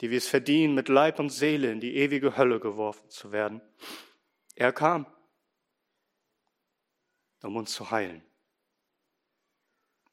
[0.02, 3.62] die wir es verdienen, mit Leib und Seele in die ewige Hölle geworfen zu werden.
[4.56, 5.06] Er kam,
[7.41, 8.24] um uns zu heilen,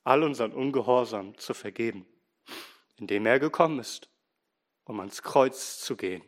[0.03, 2.07] all unseren Ungehorsam zu vergeben,
[2.97, 4.11] indem er gekommen ist,
[4.85, 6.23] um ans Kreuz zu gehen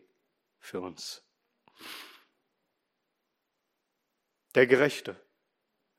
[0.59, 1.25] für uns.
[4.55, 5.25] Der Gerechte,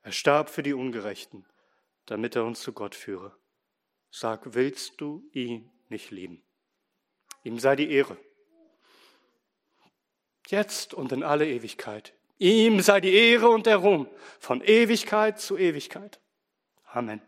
[0.02, 1.46] er starb für die Ungerechten,
[2.06, 3.38] damit er uns zu Gott führe.
[4.10, 6.42] Sag, willst du ihn nicht lieben?
[7.42, 8.16] Ihm sei die Ehre.
[10.48, 12.12] Jetzt und in alle Ewigkeit.
[12.38, 16.20] Ihm sei die Ehre und der Ruhm von Ewigkeit zu Ewigkeit.
[16.86, 17.22] Amen.